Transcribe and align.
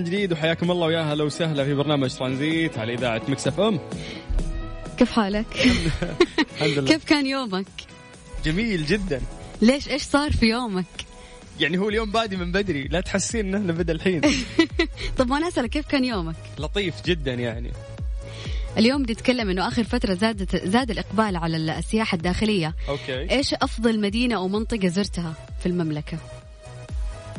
من 0.00 0.06
جديد 0.06 0.32
وحياكم 0.32 0.70
الله 0.70 0.86
ويا 0.86 1.00
هلا 1.00 1.24
وسهلا 1.24 1.64
في 1.64 1.74
برنامج 1.74 2.14
ترانزيت 2.14 2.78
على 2.78 2.94
إذاعة 2.94 3.22
Mix 3.28 3.46
FM 3.46 3.80
كيف 4.98 5.12
حالك؟ 5.12 5.46
الحمد 6.54 6.78
لله 6.78 6.88
كيف 6.92 7.04
كان 7.04 7.26
يومك؟ 7.26 7.66
جميل 8.44 8.86
جدا 8.86 9.20
ليش 9.62 9.88
إيش 9.88 10.02
صار 10.02 10.32
في 10.32 10.46
يومك؟ 10.46 10.84
يعني 11.60 11.78
هو 11.78 11.88
اليوم 11.88 12.10
بادي 12.10 12.36
من 12.36 12.52
بدري 12.52 12.84
لا 12.84 13.00
تحسين 13.00 13.54
إنه 13.54 13.72
بدأ 13.72 13.92
الحين 13.92 14.20
طب 15.18 15.28
ما 15.28 15.36
أنا 15.36 15.48
أسألك 15.48 15.70
كيف 15.70 15.86
كان 15.86 16.04
يومك؟ 16.04 16.36
لطيف 16.58 16.94
جدا 17.06 17.34
يعني 17.34 17.72
اليوم 18.78 19.02
نتكلم 19.02 19.50
إنه 19.50 19.68
آخر 19.68 19.84
فترة 19.84 20.14
زادت 20.14 20.66
زاد 20.66 20.90
الإقبال 20.90 21.36
على 21.36 21.56
السياحة 21.78 22.16
الداخلية 22.16 22.74
okay 22.88 23.30
إيش 23.30 23.54
أفضل 23.54 24.00
مدينة 24.00 24.36
أو 24.36 24.48
منطقة 24.48 24.88
زرتها 24.88 25.34
في 25.60 25.66
المملكة؟ 25.66 26.18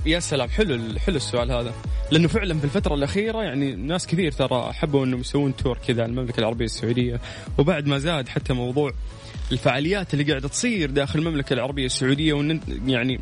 يا 0.06 0.20
سلام 0.20 0.50
حلو 0.50 1.00
حلو 1.00 1.16
السؤال 1.16 1.52
هذا 1.52 1.74
لأنه 2.12 2.28
فعلا 2.28 2.60
في 2.60 2.66
الفترة 2.66 2.96
الأخيرة 2.96 3.44
يعني 3.44 3.76
ناس 3.76 4.08
كثير 4.08 4.32
ترى 4.32 4.74
حبوا 4.74 5.06
إنهم 5.06 5.20
يسوون 5.20 5.56
تور 5.56 5.78
كذا 5.88 6.04
على 6.04 6.10
المملكة 6.10 6.40
العربية 6.40 6.66
السعودية. 6.66 7.22
وبعد 7.58 7.88
ما 7.88 7.98
زاد 7.98 8.30
حتى 8.30 8.54
موضوع 8.54 8.92
الفعاليات 9.52 10.14
اللي 10.14 10.24
قاعدة 10.24 10.48
تصير 10.48 10.92
داخل 10.92 11.20
المملكة 11.20 11.54
العربية 11.54 11.86
السعودية 11.86 12.34
وإن 12.34 12.60
يعني 12.88 13.20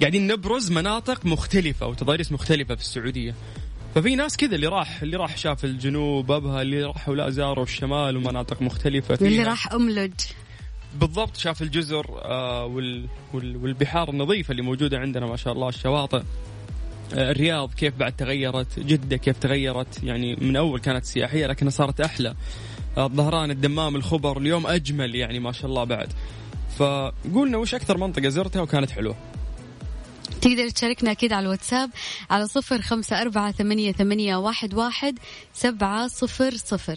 قاعدين 0.00 0.26
نبرز 0.26 0.72
مناطق 0.72 1.26
مختلفة 1.26 1.86
وتضاريس 1.86 2.32
مختلفة 2.32 2.74
في 2.74 2.80
السعودية. 2.80 3.34
ففي 3.94 4.16
ناس 4.16 4.36
كذا 4.36 4.54
اللي 4.54 4.66
راح 4.66 5.02
اللي 5.02 5.16
راح 5.16 5.36
شاف 5.36 5.64
الجنوب 5.64 6.32
أبها 6.32 6.62
اللي 6.62 6.82
راحوا 6.82 7.14
لا 7.14 7.30
زاروا 7.30 7.64
الشمال 7.64 8.16
ومناطق 8.16 8.62
مختلفة 8.62 9.18
اللي. 9.22 9.42
راح 9.42 9.72
أملج. 9.72 10.12
بالضبط 11.00 11.36
شاف 11.36 11.62
الجزر 11.62 12.06
آه 12.24 12.64
وال 12.64 13.06
وال 13.34 13.56
والبحار 13.56 14.10
النظيفة 14.10 14.52
اللي 14.52 14.62
موجودة 14.62 14.98
عندنا 14.98 15.26
ما 15.26 15.36
شاء 15.36 15.52
الله 15.52 15.68
الشواطئ. 15.68 16.22
الرياض 17.12 17.74
كيف 17.74 17.94
بعد 17.96 18.16
تغيرت؟ 18.16 18.78
جدة 18.78 19.16
كيف 19.16 19.38
تغيرت؟ 19.38 20.02
يعني 20.02 20.36
من 20.36 20.56
أول 20.56 20.80
كانت 20.80 21.04
سياحية 21.04 21.46
لكنها 21.46 21.70
صارت 21.70 22.00
أحلى. 22.00 22.34
آه 22.96 23.06
الظهران 23.06 23.50
الدمام 23.50 23.96
الخبر 23.96 24.38
اليوم 24.38 24.66
أجمل 24.66 25.14
يعني 25.14 25.38
ما 25.38 25.52
شاء 25.52 25.66
الله 25.66 25.84
بعد. 25.84 26.12
فقولنا 26.78 27.58
وش 27.58 27.74
أكثر 27.74 27.98
منطقة 27.98 28.28
زرتها 28.28 28.62
وكانت 28.62 28.90
حلوة؟ 28.90 29.16
تقدر 30.40 30.68
تشاركنا 30.68 31.10
أكيد 31.10 31.32
على 31.32 31.44
الواتساب 31.44 31.90
على 32.30 32.46
صفر 32.46 32.82
خمسة 32.82 33.22
أربعة 33.22 33.52
ثمانية, 33.52 33.92
ثمانية 33.92 34.36
واحد, 34.36 34.74
واحد 34.74 35.18
سبعة 35.54 36.08
صفر 36.08 36.56
صفر. 36.56 36.96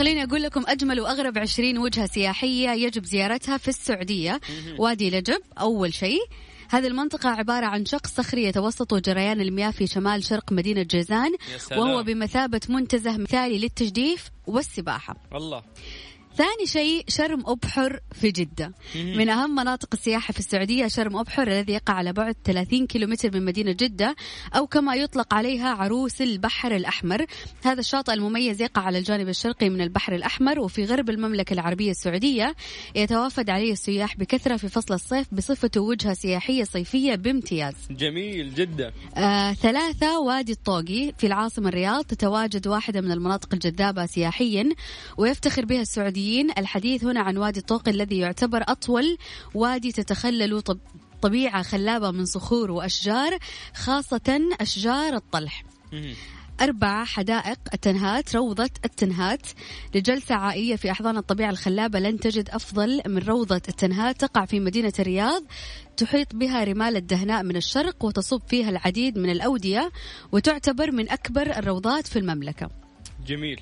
خليني 0.00 0.24
أقول 0.24 0.42
لكم 0.42 0.64
أجمل 0.68 1.00
وأغرب 1.00 1.38
عشرين 1.38 1.78
وجهة 1.78 2.06
سياحية 2.06 2.70
يجب 2.70 3.04
زيارتها 3.04 3.56
في 3.56 3.68
السعودية. 3.68 4.40
وادي 4.78 5.10
لجب 5.10 5.40
أول 5.60 5.94
شيء. 5.94 6.20
هذه 6.70 6.86
المنطقة 6.86 7.28
عبارة 7.28 7.66
عن 7.66 7.84
شق 7.86 8.06
صخري 8.06 8.44
يتوسط 8.44 8.94
جريان 8.94 9.40
المياه 9.40 9.70
في 9.70 9.86
شمال 9.86 10.24
شرق 10.24 10.52
مدينة 10.52 10.82
جيزان. 10.82 11.32
وهو 11.76 12.02
بمثابة 12.02 12.60
منتزه 12.68 13.16
مثالي 13.16 13.58
للتجديف 13.58 14.30
والسباحة. 14.46 15.16
الله. 15.34 15.62
ثاني 16.36 16.66
شيء 16.66 17.04
شرم 17.08 17.42
أبحر 17.46 18.00
في 18.12 18.30
جدة. 18.30 18.72
من 18.94 19.28
أهم 19.28 19.54
مناطق 19.54 19.88
السياحة 19.92 20.32
في 20.32 20.38
السعودية 20.38 20.86
شرم 20.86 21.16
أبحر 21.16 21.42
الذي 21.42 21.72
يقع 21.72 21.94
على 21.94 22.12
بعد 22.12 22.36
30 22.44 22.86
كيلومتر 22.86 23.30
من 23.34 23.44
مدينة 23.44 23.72
جدة 23.72 24.16
أو 24.56 24.66
كما 24.66 24.94
يطلق 24.94 25.34
عليها 25.34 25.68
عروس 25.68 26.22
البحر 26.22 26.76
الأحمر. 26.76 27.26
هذا 27.64 27.80
الشاطئ 27.80 28.12
المميز 28.12 28.62
يقع 28.62 28.82
على 28.82 28.98
الجانب 28.98 29.28
الشرقي 29.28 29.70
من 29.70 29.80
البحر 29.80 30.14
الأحمر 30.14 30.60
وفي 30.60 30.84
غرب 30.84 31.10
المملكة 31.10 31.54
العربية 31.54 31.90
السعودية 31.90 32.54
يتوافد 32.94 33.50
عليه 33.50 33.72
السياح 33.72 34.16
بكثرة 34.16 34.56
في 34.56 34.68
فصل 34.68 34.94
الصيف 34.94 35.26
بصفته 35.32 35.80
وجهة 35.80 36.14
سياحية 36.14 36.64
صيفية 36.64 37.14
بامتياز. 37.14 37.74
جميل 37.90 38.54
جدا. 38.54 38.92
آه، 39.16 39.52
ثلاثة 39.52 40.20
وادي 40.20 40.52
الطوقي 40.52 41.12
في 41.18 41.26
العاصمة 41.26 41.68
الرياض 41.68 42.04
تتواجد 42.04 42.66
واحدة 42.66 43.00
من 43.00 43.12
المناطق 43.12 43.54
الجذابة 43.54 44.06
سياحيا 44.06 44.68
ويفتخر 45.16 45.64
بها 45.64 45.80
السعوديين 46.20 46.50
الحديث 46.58 47.04
هنا 47.04 47.20
عن 47.20 47.36
وادي 47.36 47.60
الطوقي 47.60 47.90
الذي 47.90 48.18
يعتبر 48.18 48.62
أطول 48.68 49.18
وادي 49.54 49.92
تتخلل 49.92 50.62
طب 50.62 50.78
طبيعة 51.22 51.62
خلابة 51.62 52.10
من 52.10 52.24
صخور 52.24 52.70
وأشجار 52.70 53.38
خاصة 53.74 54.40
أشجار 54.60 55.14
الطلح. 55.14 55.64
مهم. 55.92 56.14
أربعة 56.60 57.04
حدائق 57.04 57.58
التنهات 57.74 58.36
روضة 58.36 58.70
التنهات. 58.84 59.46
لجلسة 59.94 60.34
عائية 60.34 60.76
في 60.76 60.90
أحضان 60.90 61.16
الطبيعة 61.16 61.50
الخلابة 61.50 61.98
لن 61.98 62.18
تجد 62.18 62.50
أفضل 62.50 63.02
من 63.06 63.18
روضة 63.18 63.62
التنهات. 63.68 64.20
تقع 64.20 64.44
في 64.44 64.60
مدينة 64.60 64.92
الرياض. 64.98 65.42
تحيط 65.96 66.34
بها 66.34 66.64
رمال 66.64 66.96
الدهناء 66.96 67.42
من 67.42 67.56
الشرق 67.56 68.04
وتصب 68.04 68.42
فيها 68.48 68.70
العديد 68.70 69.18
من 69.18 69.30
الأودية 69.30 69.90
وتعتبر 70.32 70.92
من 70.92 71.10
أكبر 71.10 71.56
الروضات 71.56 72.06
في 72.06 72.18
المملكة. 72.18 72.70
جميل. 73.26 73.60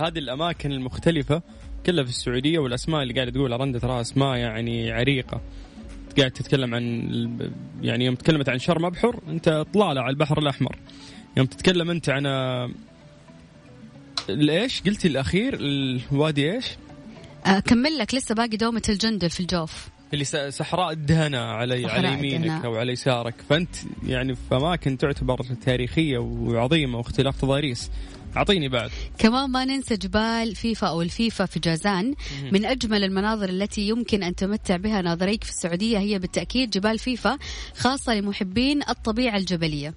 هذه 0.00 0.18
الأماكن 0.18 0.72
المختلفة 0.72 1.42
كلها 1.86 2.04
في 2.04 2.10
السعودية 2.10 2.58
والأسماء 2.58 3.02
اللي 3.02 3.14
قاعدة 3.14 3.30
تقول 3.30 3.60
رندا 3.60 3.78
تراها 3.78 4.00
أسماء 4.00 4.36
يعني 4.36 4.92
عريقة. 4.92 5.40
قاعد 6.18 6.30
تتكلم 6.30 6.74
عن 6.74 7.52
يعني 7.82 8.04
يوم 8.04 8.14
تكلمت 8.14 8.48
عن 8.48 8.58
شرم 8.58 8.84
أبحر 8.84 9.20
أنت 9.28 9.64
طلالة 9.74 10.00
على 10.00 10.10
البحر 10.10 10.38
الأحمر. 10.38 10.76
يوم 11.36 11.46
تتكلم 11.46 11.90
أنت 11.90 12.08
عن 12.08 12.26
الإيش؟ 14.28 14.82
قلتي 14.82 15.08
الأخير 15.08 15.58
الوادي 15.60 16.52
إيش؟ 16.52 16.66
أكمل 17.46 17.98
لك 17.98 18.14
لسه 18.14 18.34
باقي 18.34 18.56
دومة 18.56 18.82
الجندل 18.88 19.30
في 19.30 19.40
الجوف. 19.40 19.88
اللي 20.14 20.24
صحراء 20.50 20.92
الدهناء 20.92 21.38
على 21.38 21.86
على 21.86 22.12
يمينك 22.12 22.34
الدهناء. 22.34 22.64
أو 22.64 22.76
على 22.76 22.92
يسارك. 22.92 23.34
فأنت 23.48 23.76
يعني 24.06 24.34
في 24.34 24.56
أماكن 24.56 24.98
تعتبر 24.98 25.42
تاريخية 25.64 26.18
وعظيمة 26.18 26.98
واختلاف 26.98 27.40
تضاريس. 27.40 27.90
أعطيني 28.36 28.68
بعد. 28.68 28.90
كمان 29.18 29.50
ما 29.50 29.64
ننسى 29.64 29.96
جبال 29.96 30.54
فيفا 30.54 30.86
أو 30.86 31.02
الفيفا 31.02 31.46
في 31.46 31.60
جازان. 31.60 32.14
من 32.52 32.64
أجمل 32.64 33.04
المناظر 33.04 33.48
التي 33.48 33.88
يمكن 33.88 34.22
أن 34.22 34.34
تمتع 34.34 34.76
بها 34.76 35.02
ناظريك 35.02 35.44
في 35.44 35.50
السعودية 35.50 35.98
هي 35.98 36.18
بالتأكيد 36.18 36.70
جبال 36.70 36.98
فيفا 36.98 37.38
خاصة 37.76 38.14
لمحبين 38.14 38.80
الطبيعة 38.88 39.36
الجبلية. 39.36 39.94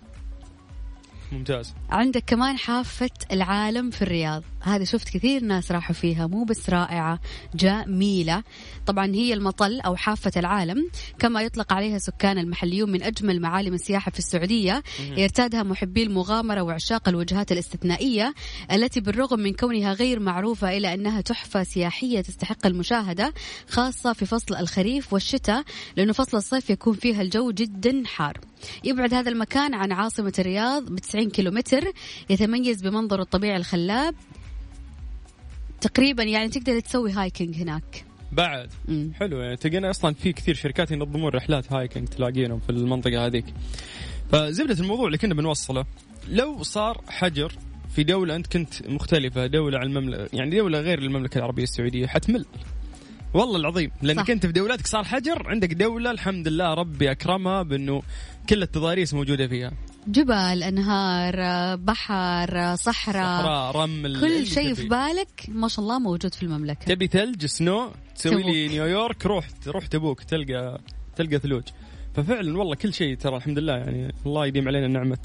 ممتاز. 1.31 1.73
عندك 1.89 2.23
كمان 2.27 2.57
حافة 2.57 3.09
العالم 3.31 3.89
في 3.89 4.01
الرياض. 4.01 4.43
هذه 4.65 4.83
شفت 4.83 5.09
كثير 5.09 5.43
ناس 5.43 5.71
راحوا 5.71 5.95
فيها 5.95 6.27
مو 6.27 6.43
بس 6.43 6.69
رائعة 6.69 7.19
جميلة. 7.55 8.43
طبعا 8.85 9.05
هي 9.15 9.33
المطل 9.33 9.79
أو 9.79 9.95
حافة 9.95 10.31
العالم 10.37 10.89
كما 11.19 11.41
يطلق 11.41 11.73
عليها 11.73 11.97
سكان 11.97 12.37
المحليون 12.37 12.91
من 12.91 13.03
أجمل 13.03 13.41
معالم 13.41 13.73
السياحة 13.73 14.11
في 14.11 14.19
السعودية. 14.19 14.83
يرتادها 15.17 15.63
محبي 15.63 16.03
المغامرة 16.03 16.61
وعشاق 16.61 17.09
الوجهات 17.09 17.51
الاستثنائية 17.51 18.33
التي 18.71 19.01
بالرغم 19.01 19.39
من 19.39 19.53
كونها 19.53 19.93
غير 19.93 20.19
معروفة 20.19 20.77
إلا 20.77 20.93
أنها 20.93 21.21
تحفة 21.21 21.63
سياحية 21.63 22.21
تستحق 22.21 22.65
المشاهدة 22.65 23.33
خاصة 23.69 24.13
في 24.13 24.25
فصل 24.25 24.55
الخريف 24.55 25.13
والشتاء 25.13 25.63
لأنه 25.97 26.13
فصل 26.13 26.37
الصيف 26.37 26.69
يكون 26.69 26.93
فيها 26.93 27.21
الجو 27.21 27.51
جدا 27.51 28.03
حار. 28.05 28.39
يبعد 28.83 29.13
هذا 29.13 29.29
المكان 29.29 29.73
عن 29.73 29.91
عاصمة 29.91 30.33
الرياض 30.39 30.83
ب 30.91 30.99
90 30.99 31.29
كيلومتر 31.29 31.91
يتميز 32.29 32.81
بمنظره 32.81 33.21
الطبيعي 33.21 33.57
الخلاب 33.57 34.15
تقريبا 35.81 36.23
يعني 36.23 36.49
تقدر 36.49 36.79
تسوي 36.79 37.11
hiking 37.11 37.55
هناك. 37.55 38.05
بعد. 38.31 38.69
مم. 38.87 39.11
حلو 39.15 39.39
يعني 39.39 39.55
تلقينا 39.55 39.89
أصلا 39.89 40.13
في 40.13 40.33
كثير 40.33 40.55
شركات 40.55 40.91
ينظمون 40.91 41.31
رحلات 41.31 41.73
hiking 41.73 42.07
تلاقينهم 42.07 42.59
في 42.59 42.69
المنطقة 42.69 43.25
هذيك. 43.25 43.45
فزبدة 44.31 44.79
الموضوع 44.79 45.05
اللي 45.05 45.17
كنا 45.17 45.33
بنوصله 45.33 45.85
لو 46.29 46.63
صار 46.63 47.01
حجر 47.07 47.53
في 47.95 48.03
دولة 48.03 48.35
أنت 48.35 48.47
كنت 48.47 48.87
مختلفة 48.87 49.45
دولة 49.45 49.79
عن 49.79 49.85
المملكة 49.85 50.29
يعني 50.33 50.57
دولة 50.57 50.79
غير 50.79 50.99
المملكة 50.99 51.37
العربية 51.37 51.63
السعودية 51.63 52.07
حتمل. 52.07 52.45
والله 53.33 53.57
العظيم 53.57 53.91
لأنك. 54.01 54.31
أنت 54.31 54.45
في 54.45 54.51
دولتك 54.51 54.87
صار 54.87 55.03
حجر 55.03 55.47
عندك 55.47 55.73
دولة 55.73 56.11
الحمد 56.11 56.47
لله 56.47 56.73
ربي 56.73 57.11
أكرمها 57.11 57.63
بأنه 57.63 58.01
كل 58.49 58.61
التضاريس 58.61 59.13
موجودة 59.13 59.47
فيها. 59.47 59.71
جبال 60.07 60.63
أنهار 60.63 61.35
بحر 61.75 62.75
صحراء 62.75 62.75
صحراء 62.75 63.75
رمل 63.75 64.21
كل 64.21 64.47
شيء 64.47 64.73
في. 64.73 64.87
بالك 64.87 65.45
ما 65.47 65.67
شاء 65.67 65.79
الله 65.85 65.99
موجود 65.99 66.33
في 66.33 66.43
المملكة. 66.43 66.85
تبي 66.85 67.07
ثلج 67.07 67.45
سنو 67.45 67.91
تسوي 68.15 68.43
لي. 68.43 68.67
نيويورك 68.67 69.25
روح 69.25 69.47
روح 69.67 69.87
تبوك 69.87 70.23
تلقى 70.23 70.81
تلقى 71.15 71.39
ثلوج. 71.39 71.63
ففعلا 72.15 72.57
والله 72.57 72.75
كل 72.75 72.93
شيء 72.93 73.17
ترى 73.17 73.37
الحمد 73.37 73.59
لله 73.59 73.73
يعني 73.73 74.15
الله 74.25 74.45
يديم 74.45 74.67
علينا 74.67 74.87
نعمة 74.87 75.17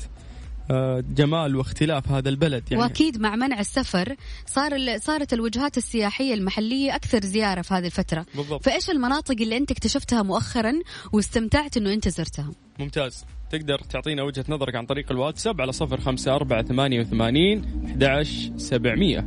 آه، 0.70 1.04
جمال 1.14 1.56
واختلاف 1.56 2.08
هذا 2.08 2.28
البلد 2.28 2.64
يعني. 2.70 2.82
وأكيد 2.82 3.20
مع 3.20 3.36
منع 3.36 3.60
السفر 3.60 4.16
صار 4.46 4.98
صارت 4.98 5.32
الوجهات 5.32 5.78
السياحية 5.78 6.34
المحلية 6.34 6.94
أكثر 6.96 7.20
زيارة 7.24 7.62
في 7.62 7.74
هذه 7.74 7.86
الفترة. 7.86 8.26
بالضبط. 8.34 8.64
فإيش 8.64 8.90
المناطق 8.90 9.36
اللي 9.40 9.56
أنت 9.56 9.70
اكتشفتها 9.70 10.22
مؤخرا 10.22 10.72
واستمتعت 11.12 11.76
إنه 11.76 11.92
أنت 11.92 12.08
زرتها؟ 12.08 12.50
ممتاز. 12.78 13.24
تقدر 13.50 13.78
تعطينا 13.78 14.22
وجهة 14.22 14.44
نظرك 14.48 14.74
عن 14.74 14.86
طريق 14.86 15.12
الواتساب 15.12 15.60
على 15.60 15.72
صفر 15.72 16.00
خمسة 16.00 16.34
أربعة 16.34 16.62
ثمانية 16.62 17.00
وثمانين 17.00 17.64
أحد 17.96 18.52
سبعمية. 18.56 19.26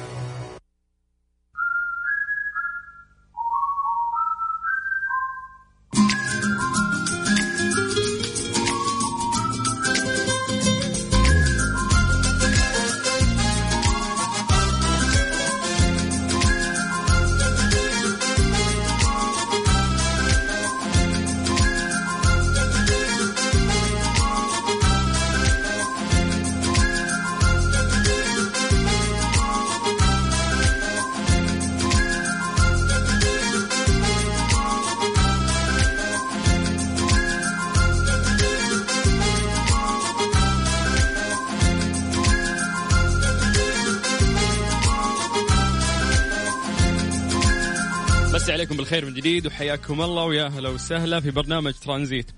بس 48.41 48.49
عليكم 48.49 48.77
بالخير 48.77 49.05
من 49.05 49.13
جديد 49.13 49.47
وحياكم 49.47 50.01
الله 50.01 50.23
ويا 50.23 50.45
أهلا 50.45 50.69
وسهلا 50.69 51.19
في 51.19 51.31
برنامج 51.31 51.73
ترانزيت. 51.73 52.31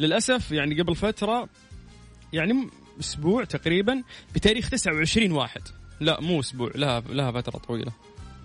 للأسف 0.00 0.52
يعني 0.52 0.82
قبل 0.82 0.96
فترة 0.96 1.48
يعني 2.32 2.70
أسبوع 3.00 3.44
تقريبا 3.44 4.02
بتاريخ 4.34 4.70
29 4.70 5.32
واحد. 5.32 5.62
لا 6.00 6.20
مو 6.20 6.40
أسبوع 6.40 6.70
لها 6.74 7.00
لها 7.00 7.32
فترة 7.32 7.58
طويلة. 7.58 7.92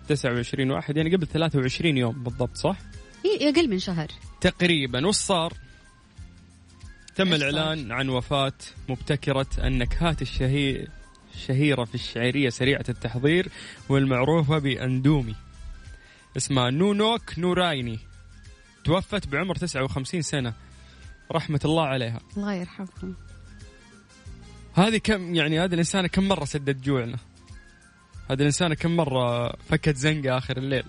29 0.07 0.71
واحد 0.71 0.97
يعني 0.97 1.15
قبل 1.15 1.27
23 1.27 1.97
يوم 1.97 2.23
بالضبط 2.23 2.55
صح؟ 2.55 2.77
إيه 3.25 3.49
أقل 3.49 3.69
من 3.69 3.79
شهر. 3.79 4.07
تقريبا. 4.41 5.07
وش 5.07 5.15
صار؟ 5.15 5.53
تم؟ 7.15 7.33
الإعلان 7.33 7.91
عن 7.91 8.09
وفاة 8.09 8.53
مبتكرة 8.89 9.47
النكهات 9.63 10.21
الشهي 10.21 10.87
الشهيرة 11.35 11.83
في 11.83 11.95
الشعرية 11.95 12.49
سريعة 12.49 12.85
التحضير 12.89 13.47
والمعروفة 13.89 14.57
بأندومي. 14.57 15.35
اسمها 16.37 16.69
نونوك 16.69 17.39
نورايني. 17.39 17.99
توفت 18.85 19.27
بعمر 19.27 19.55
59 19.55 20.21
سنة. 20.21 20.53
رحمة 21.31 21.59
الله 21.65 21.83
عليها. 21.83 22.19
الله 22.37 22.53
يرحمهم. 22.53 23.15
هذه 24.73 24.97
كم 24.97 25.35
يعني 25.35 25.59
هذه 25.59 25.73
الإنسانة 25.73 26.07
كم 26.07 26.27
مرة 26.27 26.45
سدت 26.45 26.83
جوعنا؟ 26.83 27.17
هذه 28.31 28.39
الإنسانة 28.39 28.75
كم 28.75 28.95
مرة 28.95 29.53
فكت 29.69 29.95
زنقة 29.95 30.37
آخر 30.37 30.57
الليل؟ 30.57 30.83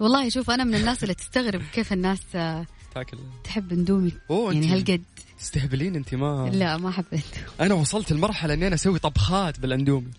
والله 0.00 0.28
شوف 0.28 0.50
أنا 0.50 0.64
من 0.64 0.74
الناس 0.74 1.02
اللي 1.02 1.14
تستغرب 1.14 1.62
كيف 1.72 1.92
الناس 1.92 2.20
آه، 2.34 2.66
تاكل. 2.94 3.18
تحب 3.44 3.72
اندومي 3.72 4.12
يعني 4.30 4.72
هالقد. 4.72 5.02
تستهبلين 5.38 5.96
أنت 5.96 6.14
ما. 6.14 6.50
لا 6.52 6.76
ما 6.76 6.90
حبيت. 6.90 7.24
أنا 7.60 7.74
وصلت 7.74 8.12
لمرحلة 8.12 8.54
إني 8.54 8.66
أنا 8.66 8.74
أسوي 8.74 8.98
طبخات 8.98 9.60
بالأندومي. 9.60 10.10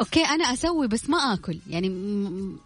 okay 0.00 0.20
أنا 0.24 0.44
أسوي 0.44 0.88
بس 0.88 1.10
ما 1.10 1.18
آكل. 1.18 1.58
يعني 1.70 1.88
م- 1.88 2.58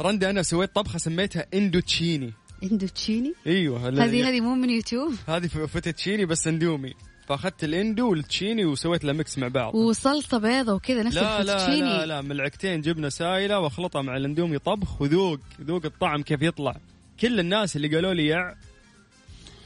رندي 0.00 0.30
أنا 0.30 0.42
سويت 0.42 0.74
طبخة 0.74 0.98
سميتها 0.98 1.46
إندوتشيني. 1.54 2.32
إندوتشيني؟ 2.62 3.34
إيوه 3.46 3.88
هذه 3.88 4.28
هذه 4.28 4.40
مو 4.40 4.54
من 4.54 4.70
يوتيوب؟ 4.70 5.12
هذه 5.28 5.46
فوتوتشيني 5.46 6.24
بس 6.24 6.48
اندومي. 6.48 6.94
فأخذت 7.26 7.64
الإندو 7.64 8.10
والتشيني 8.10 8.64
وسويت 8.64 9.04
له 9.04 9.12
mix 9.12 9.38
مع 9.38 9.48
بعض. 9.48 9.74
وصلصة 9.74 10.38
بيضة 10.38 10.74
وكذا 10.74 11.02
نفس 11.02 11.16
لا 11.16 11.42
لا 11.42 11.76
لا 11.76 12.06
لا 12.06 12.20
ملعقتين 12.20 12.80
جبنة 12.80 13.08
سايلة 13.08 13.60
وأخلطها 13.60 14.02
مع 14.02 14.16
الاندومي 14.16 14.58
طبخ 14.58 15.02
وذوق 15.02 15.40
ذوق 15.60 15.84
الطعم 15.84 16.22
كيف 16.22 16.42
يطلع. 16.42 16.76
كل 17.20 17.40
الناس 17.40 17.76
اللي 17.76 17.94
قالوا 17.94 18.14
لي 18.14 18.26
يع 18.26 18.54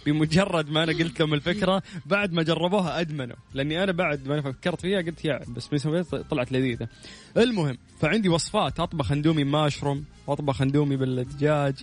بمجرد 0.07 0.71
ما 0.71 0.83
أنا 0.83 0.93
قلت 0.93 1.21
لهم 1.21 1.35
الفكرة 1.35 1.83
بعد 2.07 2.33
ما 2.33 2.43
جربوها 2.43 3.01
أدمنوا. 3.01 3.37
لأني 3.55 3.83
أنا 3.83 3.93
بعد 3.93 4.29
ما 4.29 4.35
أنا 4.35 4.43
فكرت 4.43 4.81
فيها 4.81 5.01
قلت 5.01 5.25
يا 5.25 5.41
بس 5.49 5.69
بس 5.69 5.87
طلعت 6.31 6.53
لذيذة. 6.53 6.89
المهم 7.37 7.79
فعندي 8.01 8.29
وصفات 8.29 8.81
أطبخ 8.81 9.13
اندومي 9.13 9.45
ماشروم. 9.45 10.05
واطبخ 10.27 10.63
اندومي 10.63 10.97
بالدجاج. 10.97 11.75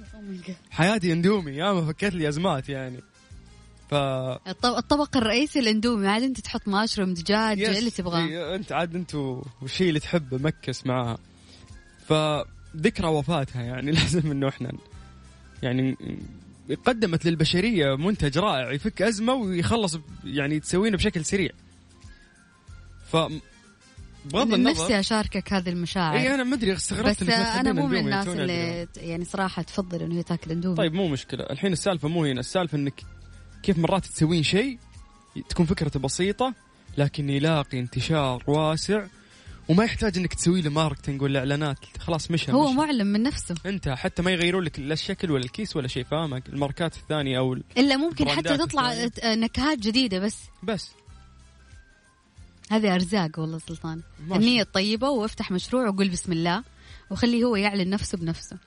حياتي 0.71 1.13
اندومي 1.13 1.51
يا 1.51 1.71
ما 1.73 1.85
فكت 1.85 2.13
لي 2.13 2.27
أزمات 2.29 2.69
يعني. 2.69 2.99
ف 3.89 3.93
الط- 3.93 4.65
الطبق 4.65 5.17
الرئيسي 5.17 5.59
الاندومي 5.59 6.07
عاد 6.07 6.23
انت 6.23 6.39
تحط 6.39 6.67
ماشروم 6.67 7.13
دجاج. 7.13 7.61
اللي 7.63 7.91
تبغاه. 7.91 8.55
أنت 8.55 8.71
عاد 8.71 8.95
انت 8.95 9.15
والشيء 9.61 9.89
اللي 9.89 9.99
تحبه 9.99 10.37
mix 10.37 10.85
معاها 10.85 11.17
فذكرى 12.07 13.07
وفاتها 13.07 13.61
يعني 13.63 13.91
لازم 14.01 14.31
إنه 14.31 14.47
إحنا 14.47 14.71
يعني 15.63 15.97
قدمت 16.85 17.25
للبشرية 17.25 17.95
منتج 17.95 18.37
رائع 18.37 18.71
يفك 18.71 19.01
أزمة 19.01 19.33
ويخلص 19.33 19.99
يعني 20.23 20.59
تسوينه 20.59 20.97
بشكل 20.97 21.25
سريع. 21.25 21.51
ف 23.11 23.17
بغض 24.25 24.53
النظر. 24.53 24.81
نفسي 24.81 24.99
أشاركك 24.99 25.53
هذه 25.53 25.69
المشاعر. 25.69 26.17
اي 26.17 26.33
أنا 26.35 26.43
ما 26.43 26.55
أدري 26.55 26.73
استغربت 26.73 27.23
بس 27.23 27.29
أنا 27.29 27.71
مو 27.73 27.87
من 27.87 27.97
الأندومي، 27.97 27.99
الناس 27.99 28.27
اللي 28.27 28.87
يعني 28.97 29.25
صراحة 29.25 29.61
تفضل 29.61 30.01
إنه 30.01 30.15
هي 30.15 30.23
تأكل 30.23 30.51
اندومي. 30.51 30.75
طيب 30.75 30.93
مو 30.93 31.07
مشكلة. 31.07 31.43
الحين 31.43 31.73
السالفة 31.73 32.07
مو 32.07 32.25
هنا. 32.25 32.39
السالفة 32.39 32.77
إنك 32.77 33.01
كيف 33.63 33.77
مرات 33.77 34.05
تسوين 34.05 34.43
شيء 34.43 34.77
تكون 35.49 35.65
فكرته 35.65 35.99
بسيطة 35.99 36.53
لكن 36.97 37.29
يلاقي 37.29 37.79
انتشار 37.79 38.43
واسع 38.47 39.05
وما 39.69 39.83
يحتاج 39.83 40.17
إنك 40.17 40.33
تسوي 40.33 40.61
له 40.61 40.69
marketing 40.69 41.21
ولا 41.21 41.39
إعلانات. 41.39 41.77
خلاص 41.99 42.31
مشى 42.31 42.51
هو 42.51 42.67
مشى. 42.67 42.77
معلم 42.77 43.07
من 43.07 43.23
نفسه. 43.23 43.55
أنت 43.65 43.89
حتى 43.89 44.21
ما 44.21 44.31
يغيرون 44.31 44.63
لك 44.63 44.79
لا 44.79 44.93
الشكل 44.93 45.31
ولا 45.31 45.43
الكيس 45.43 45.75
ولا 45.75 45.87
شيء 45.87 46.03
فاهمك. 46.03 46.49
الماركات 46.49 46.97
الثانية 46.97 47.37
أو 47.37 47.53
ال- 47.53 47.63
إلا 47.77 47.97
ممكن 47.97 48.29
حتى 48.29 48.57
تطلع 48.57 48.93
نكهات 49.25 49.77
جديدة 49.79 50.19
بس. 50.19 50.37
بس. 50.63 50.91
هذه 52.71 52.95
أرزاق 52.95 53.39
والله 53.39 53.59
سلطان. 53.59 54.01
النية 54.31 54.61
الطيبة 54.61 55.09
وافتح 55.09 55.51
مشروع 55.51 55.89
وقول 55.89 56.09
بسم 56.09 56.31
الله 56.31 56.63
وخليه 57.09 57.43
هو 57.43 57.55
يعلن 57.55 57.89
نفسه 57.89 58.17
بنفسه. 58.17 58.57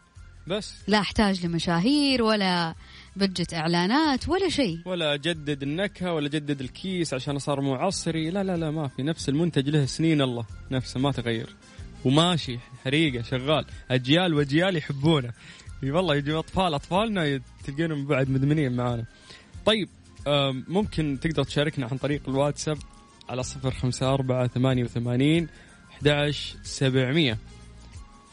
بس. 0.47 0.75
لا 0.87 0.99
أحتاج 0.99 1.47
لمشاهير 1.47 2.23
ولا 2.23 2.75
بجة 3.17 3.47
إعلانات 3.53 4.29
ولا 4.29 4.49
شيء. 4.49 4.79
ولا 4.87 5.15
أجدد 5.15 5.63
النكهة 5.63 6.13
ولا 6.13 6.27
أجدد 6.27 6.61
الكيس 6.61 7.15
عشان 7.15 7.39
صار 7.39 7.61
معصري 7.61 8.31
لا 8.31 8.45
لا 8.45 8.57
لا 8.57 8.71
ما 8.71 8.89
في. 8.89 9.03
نفس 9.03 9.29
المنتج 9.29 9.69
له 9.69 9.87
سنين 9.87 10.23
الله. 10.23 10.45
نفسه 10.71 11.01
ما 11.01 11.13
تغير. 11.13 11.49
وماشي 12.05 12.59
حريقة 12.85 13.23
شغال. 13.23 13.65
أجيال 13.91 14.35
وأجيال 14.35 14.77
يحبونه. 14.77 15.33
والله 15.83 16.15
يجوا 16.15 16.39
أطفال 16.39 16.75
أطفالنا 16.75 17.41
تلقينهم 17.67 18.07
بعد 18.07 18.31
مدمنين 18.31 18.77
معانا. 18.77 19.05
طيب 19.67 19.89
ممكن 20.69 21.19
تقدر 21.23 21.45
تشاركنا 21.45 21.87
عن 21.87 21.99
طريق 21.99 22.29
الواتساب؟ 22.29 22.79
على 23.29 23.43
صفر 23.43 23.71
خمسة 23.71 24.15
أربعة 24.15 24.47
ثمانية 24.47 24.85
وثمانين 24.85 25.49
أحد 25.91 26.31
سبعمية. 26.63 27.39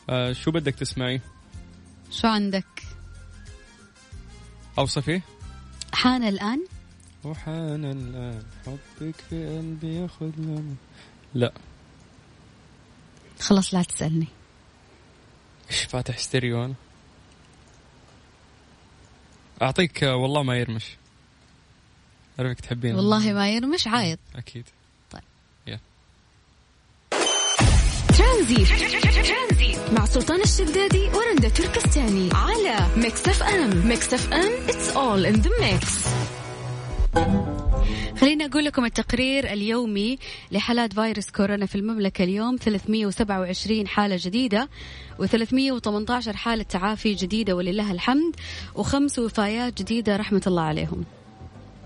آه، 0.10 0.34
شو 0.34 0.52
بدك 0.52 0.76
تسمعي؟ 0.76 1.22
شو 2.12 2.28
عندك؟ 2.28 2.84
أوصفي 4.78 5.22
حان 5.94 6.24
الآن؟ 6.24 6.66
وحان 7.24 7.86
الآن. 7.86 8.44
حبك 8.66 9.16
في 9.30 9.58
قلبي 9.58 9.96
ياخذ 9.96 10.32
لم 10.38 10.76
لا. 11.34 11.54
خلاص 13.40 13.74
لا 13.74 13.84
تسألني. 13.84 14.28
إيش 15.72 15.84
فاتح 15.84 16.18
ستيريو 16.18 16.66
أنا؟ 16.66 16.74
أعطيك 19.62 20.04
آه، 20.04 20.16
والله 20.16 20.44
ما 20.44 20.58
يرمش. 20.58 20.98
أعرفك 22.40 22.60
تحبين. 22.60 22.96
والله 22.96 23.34
ما 23.34 23.50
يرمش 23.50 23.88
عايض 23.88 24.18
أكيد. 24.36 24.66
ترانزيت. 28.42 29.94
مع 29.94 30.06
سلطان 30.06 30.42
الشدادي 30.42 31.10
ورندا 31.16 31.50
تركستاني 31.50 32.30
على 32.34 32.88
Mix 32.98 33.28
FM. 33.28 33.88
Mix 33.88 34.14
FM 34.14 34.52
it's 34.70 34.90
all 34.90 35.26
in 35.26 35.34
the 35.34 35.50
mix 35.60 36.08
خليني 38.22 38.46
أقول 38.46 38.66
لكم 38.66 38.86
التقرير 38.86 39.54
اليومي 39.54 40.18
لحالات 40.52 40.94
فيروس 40.94 41.30
كورونا 41.32 41.66
في 41.66 41.76
المملكة 41.76 42.24
اليوم 42.24 42.56
327 42.62 43.88
حالة 43.88 44.18
جديدة 44.20 44.70
و318 45.22 46.30
حالة 46.30 46.64
تعافي 46.64 47.14
جديدة 47.14 47.56
ولله 47.56 47.92
الحمد 47.92 48.36
وخمس 48.76 49.20
وفايات 49.20 49.82
جديدة 49.82 50.16
رحمة 50.16 50.42
الله 50.48 50.62
عليهم. 50.62 51.04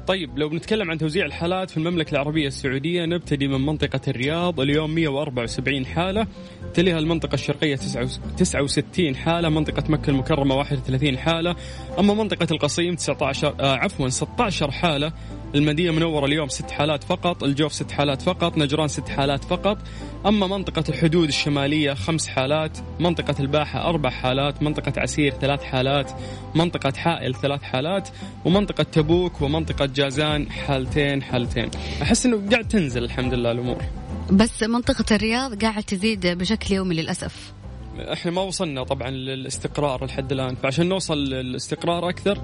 طيب 0.08 0.38
لو 0.40 0.50
بنتكلم 0.50 0.92
عن 0.92 0.98
توزيع 0.98 1.26
الحالات 1.26 1.70
في 1.70 1.78
المملكة 1.78 2.12
العربية 2.12 2.48
السعودية 2.48 3.06
نبتدي 3.06 3.48
من 3.48 3.66
منطقة 3.66 4.00
الرياض. 4.08 4.60
اليوم 4.60 4.96
174 4.96 5.86
حالة. 5.86 6.28
تليها 6.74 7.00
المنطقة 7.00 7.34
الشرقية 7.34 7.76
69 7.76 9.16
حالة. 9.16 9.50
منطقة 9.50 9.84
مكة 9.90 10.10
المكرمة 10.10 10.56
31 10.56 11.18
حالة. 11.18 11.56
أما 12.00 12.14
منطقة 12.14 12.48
القصيم 12.52 12.96
19 12.96 13.56
آه 13.60 13.76
عفوا 13.76 14.10
16 14.10 14.72
حالة. 14.72 15.12
المدينة 15.56 15.90
المنورة 15.90 16.26
اليوم 16.26 16.50
ست 16.50 16.72
حالات 16.72 17.04
فقط 17.04 17.44
الجوف 17.44 17.74
ست 17.74 17.92
حالات 17.92 18.22
فقط 18.22 18.58
نجران 18.58 18.88
ست 18.88 19.10
حالات 19.10 19.44
فقط. 19.44 19.78
أما 20.26 20.48
منطقة 20.48 20.84
الحدود 20.90 21.28
الشمالية 21.28 21.94
خمس 21.94 22.28
حالات 22.28 22.78
منطقة 23.00 23.36
الباحة 23.40 23.90
أربع 23.90 24.10
حالات 24.10 24.64
منطقة 24.64 25.02
عسير 25.02 25.34
ثلاث 25.34 25.64
حالات 25.64 26.12
منطقة 26.56 26.94
حائل 26.98 27.36
ثلاث 27.36 27.62
حالات 27.62 28.10
ومنطقة 28.46 28.84
تبوك 28.84 29.42
ومنطقة 29.42 29.86
جازان 29.86 30.52
حالتين 30.52 31.24
حالتين. 31.24 31.70
أحس 32.02 32.26
أنه 32.26 32.50
قاعد 32.52 32.68
تنزل 32.68 33.04
الحمد 33.04 33.34
لله 33.34 33.52
الأمور. 33.52 33.84
بس 34.32 34.64
منطقة 34.64 35.16
الرياض 35.16 35.62
قاعد 35.62 35.84
تزيد 35.84 36.28
بشكل 36.28 36.74
يومي 36.74 36.96
للأسف. 36.96 37.54
إحنا 38.00 38.32
ما 38.32 38.42
وصلنا 38.42 38.84
طبعا 38.84 39.10
للاستقرار 39.10 40.06
لحد 40.06 40.32
الآن 40.32 40.56
فعشان 40.56 40.90
نوصل 40.90 41.18
للاستقرار 41.18 42.10
أكثر 42.10 42.42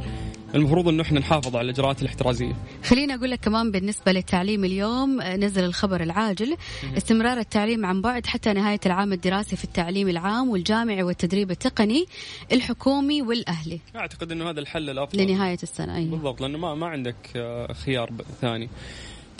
المفروض 0.55 0.88
إنه 0.88 1.03
إحنا 1.03 1.20
نحافظ 1.20 1.55
على 1.55 1.65
الإجراءات 1.65 2.01
الاحترازية. 2.01 2.53
خليني 2.84 3.15
أقول 3.15 3.31
لك 3.31 3.39
كمان 3.39 3.72
بالنسبة 3.72 4.12
للتعليم 4.12 4.65
اليوم 4.65 5.22
نزل 5.22 5.63
الخبر 5.63 6.03
العاجل 6.03 6.58
استمرار 6.98 7.38
التعليم 7.38 7.86
عن 7.86 8.01
بعد 8.01 8.25
حتى 8.25 8.53
نهاية 8.53 8.79
العام 8.86 9.13
الدراسي 9.13 9.55
في 9.55 9.63
التعليم 9.63 10.10
العام 10.10 10.50
والجامعي 10.50 11.03
والتدريب 11.03 11.51
التقني 11.51 12.05
الحكومي 12.51 13.22
والأهلي. 13.22 13.79
أعتقد 13.96 14.31
إنه 14.31 14.50
هذا 14.50 14.60
الحل 14.60 14.89
الأفضل. 14.89 15.24
لنهاية 15.24 15.58
السنة 15.63 15.96
أيوة. 15.96 16.12
بالضبط 16.12 16.41
لأنه 16.41 16.58
ما 16.58 16.75
ما 16.75 16.88
عندك 16.88 17.15
آه، 17.36 17.74
خيار 17.74 18.12
ثاني. 18.41 18.70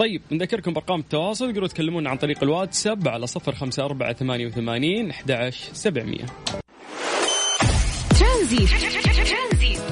طيب 0.02 0.22
نذكركم 0.32 0.74
بأرقام 0.74 1.00
التواصل. 1.00 1.48
تقدروا 1.48 1.68
تكلمونا 1.68 2.10
عن 2.10 2.18
طريق 2.18 2.44
الواتساب 2.44 3.08
على 3.08 3.28
صفر 3.28 3.56
خمسة 3.56 3.86
أربعة 3.86 4.14
ثمانية 4.14 4.48
وثمانين 4.48 5.10
أحد 5.10 5.50
سبعمية. 5.74 6.26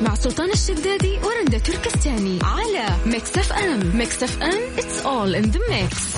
مع 0.01 0.15
سلطان 0.15 0.49
الشدادي 0.51 1.17
ورندا 1.23 1.57
تركستاني. 1.57 2.39
على 2.43 2.95
Mix 3.05 3.53
FM. 3.53 3.97
Mix 3.97 4.23
FM 4.23 4.59
it's 4.77 5.05
all 5.05 5.35
in 5.35 5.43
the 5.43 5.59
mix 5.69 6.15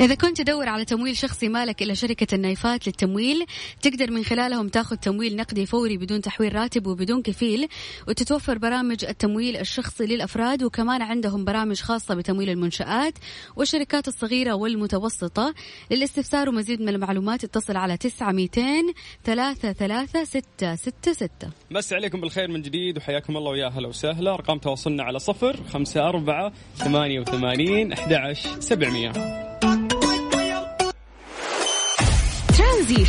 إذا 0.00 0.14
كنت 0.14 0.38
تدور 0.42 0.68
على 0.68 0.84
تمويل 0.84 1.16
شخصي 1.16 1.48
مالك 1.48 1.82
إلى 1.82 1.94
شركة 1.94 2.34
النايفات 2.34 2.86
للتمويل 2.86 3.46
تقدر 3.82 4.10
من 4.10 4.24
خلالهم 4.24 4.68
تاخذ 4.68 4.96
تمويل 4.96 5.36
نقدي 5.36 5.66
فوري 5.66 5.96
بدون 5.96 6.20
تحويل 6.20 6.54
راتب 6.54 6.86
وبدون 6.86 7.22
كفيل 7.22 7.68
وتتوفر 8.08 8.58
برامج 8.58 9.04
التمويل 9.04 9.56
الشخصي 9.56 10.06
للأفراد 10.06 10.62
وكمان 10.62 11.02
عندهم 11.02 11.44
برامج 11.44 11.80
خاصة 11.80 12.14
بتمويل 12.14 12.50
المنشآت 12.50 13.14
والشركات 13.56 14.08
الصغيرة 14.08 14.54
والمتوسطة. 14.54 15.54
للاستفسار 15.90 16.48
ومزيد 16.48 16.80
من 16.80 16.88
المعلومات 16.88 17.44
اتصل 17.44 17.76
على 17.76 17.96
9 17.96 18.32
200 18.32 18.62
3 19.24 19.72
3 19.72 20.24
6 20.24 20.74
6 20.74 21.12
6 21.12 21.30
مسا 21.70 21.92
عليكم 21.92 22.20
بالخير 22.20 22.50
من 22.50 22.62
جديد 22.62 22.96
وحياكم 22.96 23.36
الله 23.36 23.50
ويا 23.50 23.68
هلا 23.68 23.88
وسهلا. 23.88 24.34
أرقام 24.34 24.58
تواصلنا 24.58 25.02
على 25.02 25.18
صفر 25.18 25.64
خمسة 25.68 26.08
أربعة 26.08 26.52
ثمانية 26.76 27.20
وثمانين 27.20 27.92
أحد 27.92 28.36
سبعمية. 28.60 29.25
ترانزيت 32.58 33.08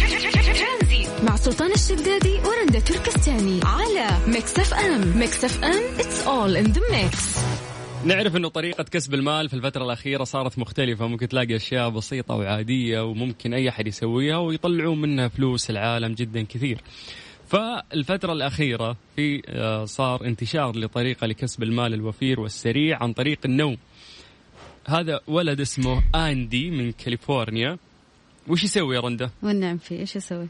مع 1.23 1.35
سلطان 1.35 1.71
الشدادي 1.71 2.33
ورندا 2.45 2.79
تركستاني 2.79 3.59
على 3.63 4.07
Mix 4.27 4.59
FM 4.59 5.17
Mix 5.17 5.45
FM 5.45 5.99
it's 5.99 6.27
all 6.27 6.57
in 6.57 6.65
the 6.65 6.81
mix 6.91 7.37
نعرف 8.05 8.35
إنه 8.35 8.47
طريقة 8.49 8.83
كسب 8.83 9.13
المال 9.13 9.49
في 9.49 9.53
الفترة 9.53 9.83
الأخيرة 9.85 10.23
صارت 10.23 10.59
مختلفة 10.59 11.07
ممكن 11.07 11.27
تلاقي 11.27 11.55
أشياء 11.55 11.89
بسيطة 11.89 12.35
وعادية 12.35 13.01
وممكن 13.01 13.53
أي 13.53 13.69
أحد 13.69 13.87
يسويها 13.87 14.37
ويطلعوا 14.37 14.95
منها 14.95 15.27
فلوس 15.27 15.69
العالم 15.69 16.13
جدا 16.13 16.43
كثير. 16.43 16.81
فالفترة 17.47 18.33
الأخيرة 18.33 18.97
في 19.15 19.41
آه، 19.47 19.85
صار 19.85 20.25
انتشار 20.25 20.75
لطريقة 20.77 21.27
لكسب 21.27 21.63
المال 21.63 21.93
الوفير 21.93 22.39
والسريع 22.39 23.03
عن 23.03 23.13
طريق 23.13 23.39
النوم. 23.45 23.77
هذا 24.87 25.19
ولد 25.27 25.61
اسمه 25.61 26.03
آندي 26.15 26.71
من 26.71 26.91
كاليفورنيا. 26.91 27.77
وش 28.47 28.63
يسوي 28.63 28.95
يا 28.95 28.99
رندا؟ 28.99 29.29
والنعم 29.43 29.77
فيه 29.77 29.99
إيش 29.99 30.15
يسوي؟ 30.15 30.47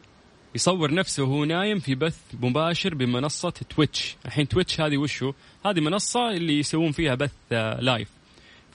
يصور 0.56 0.94
نفسه 0.94 1.24
وهو 1.24 1.46
نايم 1.46 1.80
في 1.80 1.96
بث 1.96 2.20
مباشر 2.42 2.96
بمنصة 2.96 3.50
Twitch 3.50 4.16
الحين 4.26 4.48
Twitch 4.48 4.82
هذه 4.82 4.98
وشو 4.98 5.34
هذه 5.66 5.80
منصة 5.80 6.30
اللي 6.30 6.60
يسوون 6.60 6.92
فيها 6.92 7.16
بث 7.16 7.34
آه، 7.52 7.82
live 7.82 8.10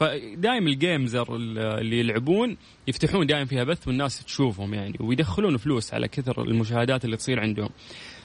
فدائم 0.00 0.68
الجيمزر 0.68 1.36
اللي 1.36 1.98
يلعبون 2.00 2.56
يفتحون 2.88 3.26
دائم 3.26 3.46
فيها 3.46 3.64
بث 3.64 3.88
والناس 3.88 4.24
تشوفهم 4.24 4.74
يعني 4.74 4.96
ويدخلون 5.00 5.56
فلوس 5.56 5.94
على 5.94 6.08
كثر 6.08 6.42
المشاهدات 6.42 7.04
اللي 7.04 7.16
تصير 7.16 7.40
عندهم 7.40 7.70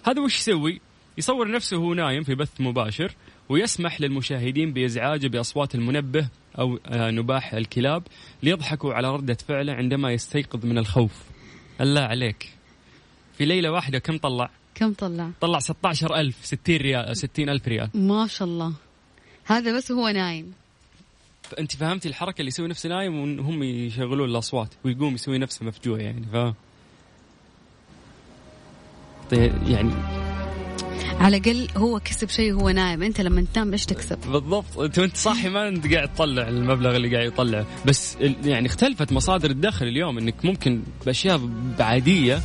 هذا 0.05 0.21
وش 0.21 0.37
يسوي 0.37 0.81
يصور 1.17 1.51
نفسه 1.51 1.77
وهو 1.77 1.93
نايم 1.93 2.23
في 2.23 2.35
بث 2.35 2.61
مباشر 2.61 3.11
ويسمح 3.49 4.01
للمشاهدين 4.01 4.73
بإزعاجه 4.73 5.27
بأصوات 5.27 5.75
المنبه 5.75 6.29
أو 6.59 6.79
آه، 6.87 7.11
نباح 7.11 7.53
الكلاب 7.53 8.03
ليضحكوا 8.43 8.93
على 8.93 9.15
ردة 9.15 9.37
فعله 9.47 9.73
عندما 9.73 10.11
يستيقظ 10.11 10.65
من 10.65 10.77
الخوف. 10.77 11.23
الله 11.81 12.01
عليك. 12.01 12.53
في 13.37 13.45
ليلة 13.45 13.71
واحدة 13.71 13.99
كم 13.99 14.17
طلع؟ 14.17 14.49
كم 14.75 14.93
طلع؟ 14.93 15.29
طلع 15.41 15.59
16000 15.59 16.45
60 16.45 16.77
ريال 16.77 17.17
60 17.17 17.49
ألف 17.49 17.67
ريال. 17.67 17.89
ما 17.93 18.27
شاء 18.27 18.47
الله. 18.47 18.73
هذا 19.45 19.77
بس 19.77 19.91
هو 19.91 20.07
نايم. 20.07 20.53
أنت 21.59 21.75
فهمتي 21.75 22.09
الحركة 22.09 22.39
اللي 22.39 22.47
يسوي 22.47 22.67
نفسه 22.67 22.89
نايم 22.89 23.39
وهم 23.39 23.63
يشغلون 23.63 24.29
الأصوات 24.29 24.69
ويقوم 24.83 25.13
يسوي 25.13 25.37
نفسه 25.37 25.65
مفجوع 25.65 25.99
يعني 25.99 26.25
ف 26.33 26.53
طيب 29.31 29.53
يعني 29.67 29.91
على 31.19 31.37
الأقل 31.37 31.67
هو 31.77 31.99
كسب 31.99 32.29
شيء 32.29 32.53
وهو 32.53 32.69
نايم. 32.69 33.03
أنت 33.03 33.21
لما 33.21 33.45
تنام 33.53 33.71
إيش 33.71 33.85
تكسب؟ 33.85 34.17
بالضبط. 34.27 34.79
أنت 34.79 34.99
وأنت 34.99 35.17
صاحي 35.17 35.49
ما 35.49 35.67
انت 35.67 35.93
قاعد 35.93 36.13
تطلع 36.13 36.47
المبلغ 36.47 36.95
اللي 36.95 37.15
قاعد 37.15 37.27
يطلعه. 37.27 37.65
بس 37.85 38.15
ال- 38.21 38.47
يعني 38.47 38.67
اختلفت 38.67 39.11
مصادر 39.11 39.49
الدخل 39.49 39.87
اليوم 39.87 40.17
إنك 40.17 40.45
ممكن 40.45 40.83
بأشياء 41.05 41.49
عاديه 41.79 42.41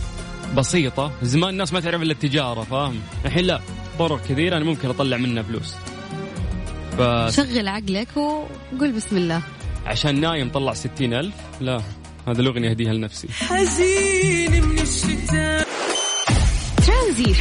بسيطة. 0.56 1.12
زمان 1.22 1.50
الناس 1.50 1.72
ما 1.72 1.80
تعرف 1.80 2.02
إلا 2.02 2.12
التجارة 2.12 2.62
فاهم؟ 2.62 3.00
الحين 3.24 3.44
لا. 3.44 3.60
طرق 3.98 4.22
كثيره 4.28 4.56
أنا 4.56 4.64
ممكن 4.64 4.88
أطلع 4.88 5.16
منها 5.16 5.42
فلوس. 5.42 5.74
فعشان 6.98 7.46
شغل 7.46 7.68
عقلك 7.68 8.16
وقول 8.16 8.92
بسم 8.92 9.16
الله. 9.16 9.42
نايم 10.12 10.48
طلع 10.48 10.74
ستين 10.74 11.14
ألف. 11.14 11.34
لا 11.60 11.82
هذا 12.28 12.40
الأغنية 12.40 12.70
أهديها 12.70 12.92
لنفسي. 12.92 13.28
ترانزيت. 13.48 14.50
ترانزي 16.86 17.34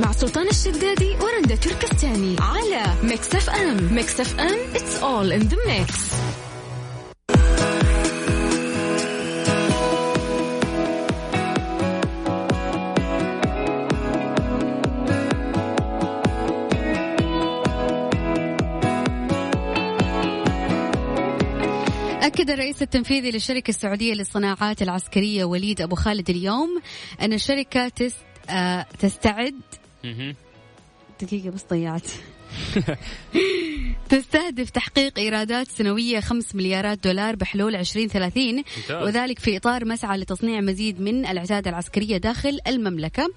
مع 0.00 0.12
سلطان 0.12 0.48
الشدادي 0.48 1.16
ورندا 1.20 1.54
تركستاني 1.54 2.36
على 2.40 2.82
Mix 3.02 3.34
FM 3.34 3.94
Mix 3.94 4.20
FM 4.20 4.58
it's 4.74 5.02
all 5.02 5.32
in 5.32 5.48
the 5.48 5.56
mix 5.68 6.10
أكد 22.22 22.50
الرئيس 22.50 22.82
التنفيذي 22.82 23.30
للشركة 23.30 23.68
السعودية 23.70 24.14
للصناعات 24.14 24.82
العسكرية 24.82 25.44
وليد 25.44 25.80
أبو 25.80 25.96
خالد 25.96 26.30
اليوم 26.30 26.80
أن 27.20 27.32
الشركة 27.32 27.88
تست 27.88 28.16
آه 28.50 28.86
تستعد. 28.98 29.60
دقيقة 31.22 31.50
بس 31.50 31.64
ضيعت. 31.70 32.06
تستهدف 34.10 34.70
تحقيق 34.70 35.18
إيرادات 35.18 35.68
سنوية 35.68 36.20
5 36.20 36.56
مليارات 36.56 37.04
دولار 37.04 37.36
بحلول 37.36 37.76
2030 37.76 38.56
ممتاز. 38.56 38.66
وذلك 38.90 39.38
في 39.38 39.56
إطار 39.56 39.84
مسعى 39.84 40.18
لتصنيع 40.18 40.60
مزيد 40.60 41.00
من 41.00 41.26
العتاد 41.26 41.68
العسكرية 41.68 42.16
داخل 42.16 42.58
المملكة. 42.66 43.28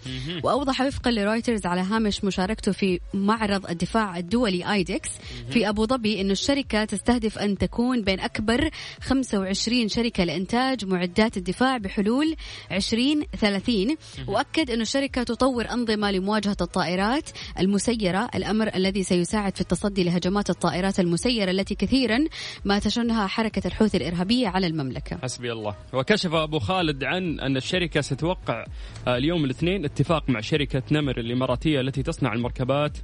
وأوضح 0.43 0.81
وفقا 0.81 1.11
لرويترز 1.11 1.65
على 1.65 1.81
هامش 1.81 2.23
مشاركته 2.23 2.71
في 2.71 2.99
معرض 3.13 3.69
الدفاع 3.69 4.17
الدولي 4.17 4.73
ايدكس 4.73 5.09
في 5.49 5.69
أبو 5.69 5.85
ظبي 5.85 6.21
أن 6.21 6.31
الشركة 6.31 6.85
تستهدف 6.85 7.37
أن 7.37 7.57
تكون 7.57 8.01
بين 8.01 8.19
أكبر 8.19 8.69
25 9.01 9.87
شركة 9.87 10.23
لإنتاج 10.23 10.85
معدات 10.85 11.37
الدفاع 11.37 11.77
بحلول 11.77 12.35
2030 12.71 13.95
وأكد 14.27 14.71
أن 14.71 14.81
الشركة 14.81 15.23
تطور 15.23 15.71
أنظمة 15.71 16.11
لمواجهة 16.11 16.57
الطائرات 16.61 17.29
المسيرة 17.59 18.29
الأمر 18.35 18.75
الذي 18.75 19.02
سيساعد 19.03 19.55
في 19.55 19.61
التصدي 19.61 20.03
لهجمات 20.03 20.49
الطائرات 20.49 20.99
المسيرة 20.99 21.51
التي 21.51 21.75
كثيرا 21.75 22.19
ما 22.65 22.79
تشنها 22.79 23.27
حركة 23.27 23.67
الحوثي 23.67 23.97
الإرهابية 23.97 24.47
على 24.47 24.67
المملكة. 24.67 25.17
حسبي 25.23 25.51
الله. 25.51 25.75
وكشف 25.93 26.33
أبو 26.33 26.59
خالد 26.59 27.03
عن 27.03 27.39
أن 27.39 27.57
الشركة 27.57 28.01
ستوقع 28.01 28.65
آه، 29.07 29.17
اليوم 29.17 29.45
الاثنين 29.45 29.85
اتفاق 29.85 30.29
مع 30.29 30.39
شركة 30.39 30.83
نمر 30.91 31.19
الإماراتية 31.19 31.81
التي 31.81 32.03
تصنع 32.03 32.33
المركبات 32.33 32.97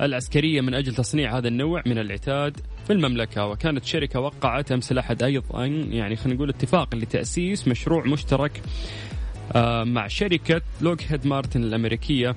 العسكرية 0.00 0.60
من 0.60 0.74
أجل 0.74 0.94
تصنيع 0.94 1.38
هذا 1.38 1.48
النوع 1.48 1.82
من 1.86 1.98
العتاد 1.98 2.56
في 2.86 2.92
المملكة. 2.92 3.46
وكانت 3.46 3.84
شركة 3.84 4.20
وقعت 4.20 4.72
أمس 4.72 4.92
الأحد 4.92 5.22
أيضا 5.22 5.66
يعني 5.66 6.16
خلينا 6.16 6.36
نقول 6.36 6.48
اتفاق 6.48 6.94
لتأسيس 6.94 7.68
مشروع 7.68 8.06
مشترك 8.06 8.62
آه، 9.54 9.84
مع 9.84 10.08
شركة 10.08 10.62
لوكهيد 10.80 11.26
مارتن 11.26 11.62
الأمريكية. 11.64 12.36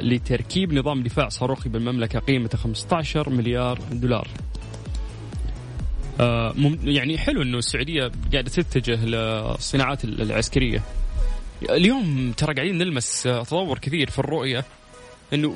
لتركيب 0.00 0.72
نظام 0.72 1.02
دفاع 1.02 1.28
صاروخي 1.28 1.68
بالمملكة 1.68 2.18
قيمته 2.18 2.58
15 2.58 3.30
مليار 3.30 3.78
دولار 3.92 4.28
آه، 6.20 6.54
يعني 6.84 7.18
حلو 7.18 7.42
إنه 7.42 7.58
السعودية 7.58 8.10
قاعدة 8.32 8.50
تتجه 8.50 9.04
للصناعات 9.04 10.04
ال- 10.04 10.22
العسكرية. 10.22 10.82
اليوم 11.70 12.32
ترى 12.36 12.54
قاعدين 12.54 12.78
نلمس 12.78 13.26
آه، 13.26 13.42
تطور 13.42 13.78
كثير 13.78 14.10
في 14.10 14.18
الرؤية 14.18 14.64
إنه 15.32 15.54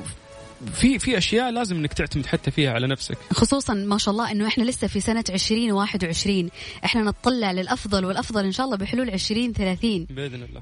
في 0.73 0.99
في 0.99 1.17
أشياء 1.17 1.51
لازم 1.51 1.75
إنك 1.75 1.93
تعتمد 1.93 2.25
حتى 2.25 2.51
فيها 2.51 2.71
على 2.71 2.87
نفسك. 2.87 3.17
خصوصا 3.33 3.73
ما 3.73 3.97
شاء 3.97 4.11
الله 4.11 4.31
إنه 4.31 4.47
إحنا 4.47 4.63
لسه 4.63 4.87
في 4.87 4.99
سنة 4.99 5.23
2021 5.29 6.49
إحنا 6.85 7.01
نطلع 7.01 7.51
للأفضل 7.51 8.05
والأفضل 8.05 8.45
إن 8.45 8.51
شاء 8.51 8.65
الله 8.65 8.77
بحلول 8.77 9.09
2030 9.09 10.05
بإذن 10.09 10.43
الله. 10.43 10.61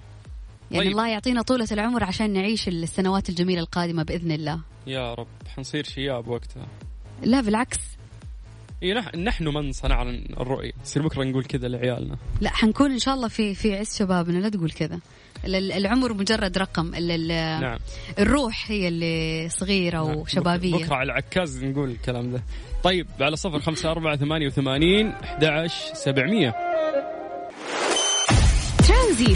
يعني 0.72 0.84
طيب. 0.84 0.92
الله 0.92 1.08
يعطينا 1.08 1.42
طولة 1.42 1.68
العمر 1.72 2.04
عشان 2.04 2.34
نعيش 2.34 2.68
السنوات 2.68 3.30
الجميلة 3.30 3.62
القادمة 3.62 4.04
بإذن 4.04 4.32
الله 4.32 4.60
يا 4.88 5.14
رب 5.14 5.28
حنصير 5.56 5.84
شياب 5.84 6.28
وقتها. 6.28 6.68
لا 7.24 7.42
بالعكس 7.42 7.78
إيه 8.84 9.02
نح- 9.02 9.16
نحن 9.16 9.48
من 9.48 9.72
صنعنا 9.72 10.10
الرؤية، 10.40 10.72
يصير 10.84 11.02
بكرة 11.08 11.24
نقول 11.24 11.44
كذا 11.46 11.68
لعيالنا. 11.68 12.18
لا 12.42 12.50
حنكون 12.50 12.92
إن 12.92 13.00
شاء 13.00 13.14
الله 13.16 13.28
في 13.28 13.56
في 13.56 13.76
عز 13.78 13.98
شبابنا 13.98 14.38
لا 14.38 14.50
تقول 14.50 14.72
كذا 14.72 15.00
ال- 15.46 15.56
ال- 15.56 15.72
العمر 15.72 16.14
مجرد 16.14 16.58
رقم 16.58 16.96
نعم. 16.96 17.80
الروح 18.20 18.72
هي 18.72 18.88
اللي 18.88 19.50
صغيرة 19.50 20.08
نعم. 20.08 20.16
وشبابية 20.18 20.76
بكرة 20.76 20.96
على 20.96 21.12
عكاز 21.14 21.64
نقول 21.64 21.90
الكلام 21.92 22.32
ده. 22.32 22.44
طيب 22.84 23.08
على 23.22 23.36
صفر 23.36 23.60
خمسة 23.60 23.92
أربعة 23.92 24.16
ثمانية 24.18 24.48
وثمانين 24.48 25.08
أحد 25.08 25.44
عشر 25.46 25.94
سبعمية 25.94 26.56
ترانزي 28.88 29.36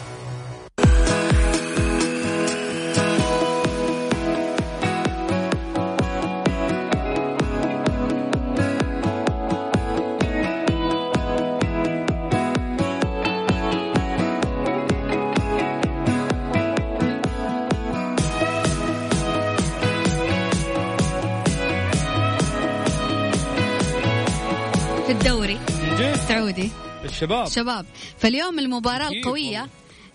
الشباب 27.11 27.47
شباب. 27.47 27.85
فاليوم 28.17 28.59
المباراة 28.59 29.07
أكيد 29.07 29.17
القوية. 29.17 29.67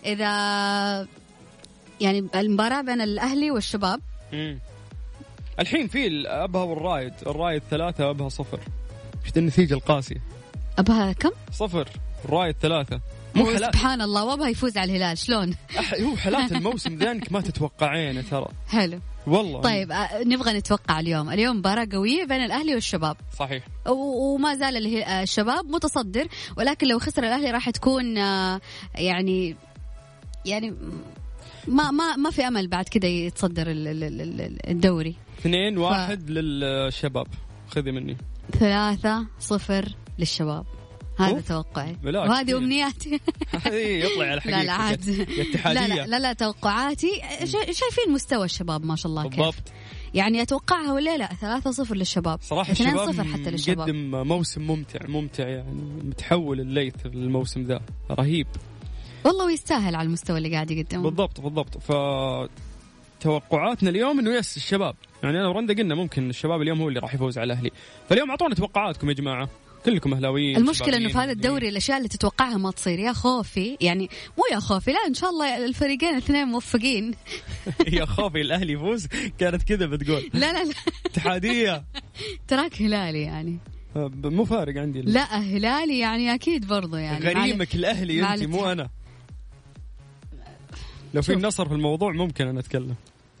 إذا 0.05 0.27
يعني 2.01 2.27
المباراة 2.35 2.81
بين 2.81 3.01
الأهلي 3.01 3.51
والشباب. 3.51 3.99
مم. 4.33 4.59
الحين 5.59 5.87
في 5.87 6.07
الابها 6.07 6.63
والرايد. 6.63 7.13
الرايد 7.27 7.61
ثلاثة 7.69 8.09
أبها 8.09 8.29
صفر. 8.29 8.59
إيش 9.25 9.37
النتيجة 9.37 9.73
القاسية؟ 9.73 10.21
أبها 10.79 11.11
كم؟ 11.13 11.31
صفر. 11.51 11.89
الرايد 12.25 12.55
ثلاثة. 12.61 12.99
مو 13.35 13.45
حالات 13.45 13.75
سبحان 13.75 14.01
الله 14.01 14.25
وأبها 14.25 14.49
يفوز 14.49 14.77
على 14.77 14.91
الهلال. 14.91 15.17
شلون؟ 15.17 15.55
هو 16.01 16.15
حالات 16.15 16.51
الموسم 16.57 16.95
ذا 16.95 17.11
انك 17.11 17.31
ما 17.31 17.41
تتوقعينه 17.41 18.21
ترى. 18.31 18.47
حلو. 18.67 18.99
والله. 19.27 19.61
طيب 19.61 19.91
آه، 19.91 20.23
نبغى 20.23 20.53
نتوقع 20.53 20.99
اليوم. 20.99 21.29
اليوم 21.29 21.57
مباراة 21.57 21.87
قوية 21.91 22.23
بين 22.25 22.43
الأهلي 22.43 22.73
والشباب. 22.73 23.17
صحيح. 23.39 23.63
وما 23.87 24.55
زال 24.55 25.03
آه، 25.03 25.23
الشباب 25.23 25.65
متصدر 25.65 26.27
ولكن 26.57 26.87
لو 26.87 26.99
خسر 26.99 27.23
الأهلي 27.23 27.51
راح 27.51 27.69
تكون 27.69 28.17
آه، 28.17 28.61
يعني 28.95 29.55
يعني 30.45 30.73
ما 31.67 31.91
ما 31.91 32.15
ما 32.15 32.29
في 32.31 32.47
أمل 32.47 32.67
بعد 32.67 32.85
كذا 32.89 33.05
يتصدر 33.09 33.67
ال- 33.71 33.87
ال- 33.87 34.03
ال- 34.03 34.41
ال- 34.41 34.69
الدوري. 34.69 35.15
اثنين 35.39 35.77
واحد 35.77 36.29
للشباب. 36.29 37.27
خذي 37.69 37.91
مني. 37.91 38.17
ثلاثة 38.59 39.25
صفر 39.39 39.85
للشباب. 40.19 40.65
هذا. 41.17 41.41
توقعي. 41.41 41.97
وهذه. 42.05 42.57
أمنياتي. 42.57 43.19
هذه 43.65 43.73
يطلع 44.05 44.25
على 44.25 44.35
لا 44.35 44.41
حقيقة. 44.41 44.63
لا 44.63 44.71
عاد. 44.71 45.09
لا 45.65 45.87
لا 45.87 46.05
لا, 46.07 46.19
لا 46.19 46.33
توقعاتي. 46.33 47.11
شا- 47.39 47.71
شايفين 47.71 48.13
مستوى 48.13 48.45
الشباب 48.45 48.85
ما 48.85 48.95
شاء 48.95 49.09
الله 49.09 49.23
كيف. 49.29 49.39
بالضبط. 49.39 49.71
يعني 50.13 50.41
أتوقعها 50.41 50.93
ولا 50.93 51.17
لا؟ 51.17 51.25
ثلاثة 51.27 51.71
صفر 51.71 51.95
للشباب. 51.95 52.39
صراحة 52.41 52.71
2 52.71 52.89
الشباب 52.89 53.11
صفر 53.11 53.23
حتى 53.23 53.51
للشباب. 53.51 53.79
مقدم 53.89 54.27
موسم 54.27 54.61
ممتع 54.61 54.99
ممتع 55.07 55.47
يعني. 55.47 55.81
متحول 56.03 56.59
الليث 56.59 57.05
الموسم 57.05 57.61
ذا. 57.63 57.81
رهيب. 58.11 58.47
والله 59.25 59.45
ويستاهل 59.45 59.95
على 59.95 60.05
المستوى 60.05 60.37
اللي 60.37 60.51
قاعد 60.53 60.71
يقدمه. 60.71 61.03
بالضبط 61.03 61.41
بالضبط. 61.41 61.77
ف 61.77 61.91
توقعاتنا 63.21 63.89
اليوم 63.89 64.19
إنه 64.19 64.35
يس 64.35 64.57
الشباب. 64.57 64.95
يعني 65.23 65.39
أنا 65.39 65.47
ورندا 65.47 65.73
قلنا 65.73 65.95
ممكن 65.95 66.29
الشباب 66.29 66.61
اليوم 66.61 66.81
هو 66.81 66.87
اللي 66.89 66.99
راح 66.99 67.13
يفوز 67.13 67.37
على 67.37 67.53
الاهلي 67.53 67.71
فاليوم 68.09 68.29
أعطونا 68.29 68.55
توقعاتكم 68.55 69.09
يا 69.09 69.13
جماعة. 69.13 69.49
كلكم 69.85 70.13
أهلاويين 70.13 70.57
المشكلة 70.57 70.97
إنه 70.97 71.09
في 71.09 71.17
هذا. 71.17 71.31
الدوري 71.31 71.69
الأشياء 71.69 71.97
اللي 71.97 72.09
تتوقعها 72.09 72.57
ما 72.57 72.71
تصير. 72.71 72.99
يا 72.99 73.13
خوفي 73.13 73.77
يعني 73.81 74.09
مو 74.37 74.43
يا 74.51 74.59
خوفي 74.59 74.91
لا 74.91 74.99
إن 75.07 75.13
شاء 75.13 75.29
الله 75.29 75.65
الفريقين 75.65 76.09
الاثنين 76.09 76.47
موفقين. 76.47 77.13
يا 77.87 78.05
خوفي 78.05 78.41
الأهلي 78.41 78.73
يفوز؟ 78.73 79.07
كانت 79.37 79.63
كذا 79.63 79.85
بتقول. 79.85 80.29
لا 80.33 80.53
لا 80.53 80.63
لا. 80.63 80.73
اتحادية. 81.05 81.83
تراك 82.47 82.81
هلالي 82.81 83.21
يعني. 83.21 83.57
آه، 83.95 84.11
مو 84.23 84.45
فارق 84.45 84.81
عندي. 84.81 85.01
لا 85.01 85.39
هلالي 85.39 85.99
يعني 85.99 86.33
أكيد 86.33 86.67
برضو 86.67 86.95
يعني. 86.95 87.25
غريمك 87.25 87.75
الأهلي 87.75 88.33
أنت 88.33 88.43
مو. 88.43 88.71
أنا. 88.71 88.89
لو 91.13 91.21
في. 91.21 91.33
النصر 91.33 91.67
في 91.67 91.73
الموضوع 91.73 92.11
ممكن 92.11 92.47
أنا 92.47 92.59
أتكلم. 92.59 92.95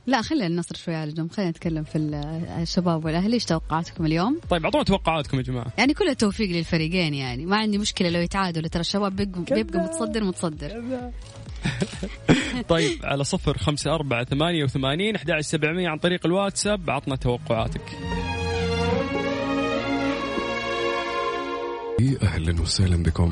لا 0.07 0.21
خلينا 0.21 0.47
النصر 0.47 0.75
شوي 0.75 0.95
على 0.95 1.11
جنب 1.11 1.31
خلينا 1.31 1.51
نتكلم 1.51 1.83
في 1.83 1.95
ال- 1.97 2.15
الشباب 2.61 3.05
والاهلي 3.05 3.33
إيش 3.33 3.45
توقعاتكم 3.45 4.05
اليوم؟ 4.05 4.39
طيب 4.49 4.63
أعطونا 4.65 4.83
توقعاتكم 4.83 5.37
يا 5.37 5.41
جماعة. 5.43 5.67
يعني 5.77 5.93
كل 5.93 6.07
التوفيق 6.07 6.49
للفريقين 6.49 7.13
يعني. 7.13 7.45
ما 7.45 7.57
عندي 7.57 7.77
مشكلة 7.77 8.09
لو 8.09 8.19
يتعادلوا. 8.19 8.67
ترى 8.69 8.81
الشباب 8.81 9.15
بيبقوا 9.15 9.43
بيبقى 9.51 9.79
متصدر 9.79 10.23
متصدر. 10.23 10.71
طيب 12.69 12.91
على 13.03 13.23
صفر 13.23 13.57
خمسة 13.57 13.95
أربعة 13.95 14.23
ثمانية 14.23 14.63
وثمانين 14.63 15.15
أحد 15.15 15.31
عشر 15.31 15.41
سبعمية 15.41 15.89
عن 15.89 15.97
طريق 15.97 16.25
الواتساب. 16.25 16.89
عطنا 16.89 17.15
توقعاتك. 17.15 17.81
ترانزي 21.99 22.17
أهلا 22.21 22.61
وسهلا 22.61 23.03
بكم. 23.03 23.31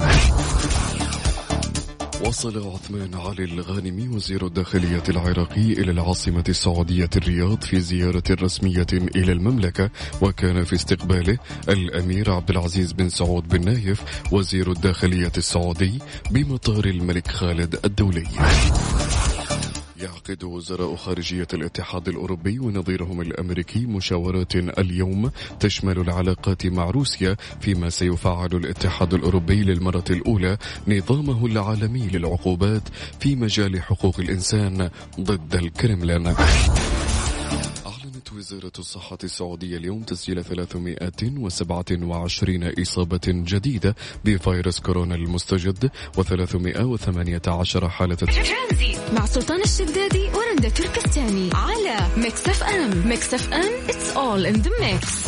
وصل 2.26 2.68
عثمان 2.74 3.16
علي 3.16 3.44
الغانمي 3.44 4.08
وزير 4.08 4.48
الداخلية 4.48 5.04
العراقي 5.10 5.74
إلى 5.74 5.92
العاصمة 5.92 6.44
السعودية 6.50 7.10
الرياض 7.16 7.64
في 7.64 7.80
زيارة 7.80 8.24
رسمية 8.32 8.88
إلى 8.94 9.32
المملكة 9.32 9.90
وكان 10.22 10.64
في 10.64 10.76
استقباله 10.76 11.38
الأمير 11.70 12.32
عبد 12.32 12.50
العزيز 12.50 12.92
بن 12.94 13.10
سعود 13.10 13.48
بن 13.48 13.66
نايف 13.66 14.04
وزير 14.32 14.72
الداخلية 14.72 15.32
السعودي 15.38 16.00
بمطار 16.32 16.86
الملك 16.86 17.28
خالد 17.28 17.80
الدولي. 17.86 18.28
يعقد 20.02 20.44
وزراء 20.44 20.96
خارجية 20.96 21.48
الاتحاد 21.54 22.08
الأوروبي 22.08 22.60
ونظيرهم 22.60 23.22
الأمريكي 23.22 23.86
مشاورات 23.86 24.56
اليوم 24.56 25.32
تشمل 25.60 26.00
العلاقات 26.00 26.66
مع 26.66 26.90
روسيا 26.90 27.36
فيما 27.62 27.90
سيفعل 27.90 28.50
الاتحاد 28.54 29.14
الأوروبي 29.14 29.64
للمرة 29.64 30.04
الأولى 30.10 30.58
نظامه 30.88 31.46
العالمي 31.46 32.08
للعقوبات 32.08 32.84
في 33.20 33.36
مجال 33.36 33.82
حقوق 33.82 34.20
الإنسان 34.20 34.90
ضد 35.20 35.56
الكرملين. 35.56 36.36
وزارة 38.36 38.72
الصحة 38.80 39.18
السعودية 39.24 39.78
اليوم 39.78 40.04
تسجيل 40.04 40.44
327 40.44 42.72
إصابة 42.82 43.20
جديدة 43.28 43.96
بفيروس 44.26 44.80
كورونا 44.80 45.16
المستجد 45.16 45.92
و318 46.18 47.86
حالة. 47.86 48.18
مع 49.14 49.26
سلطان 49.26 49.62
الشدادي 49.62 50.30
ورندا 50.34 50.70
تركستاني 50.70 51.50
على 51.54 51.98
Mix 52.18 52.48
FM. 52.50 53.08
Mix 53.08 53.34
FM 53.34 53.74
it's 53.90 54.10
all 54.12 54.46
in 54.46 54.54
the 54.56 54.72
mix 54.82 55.26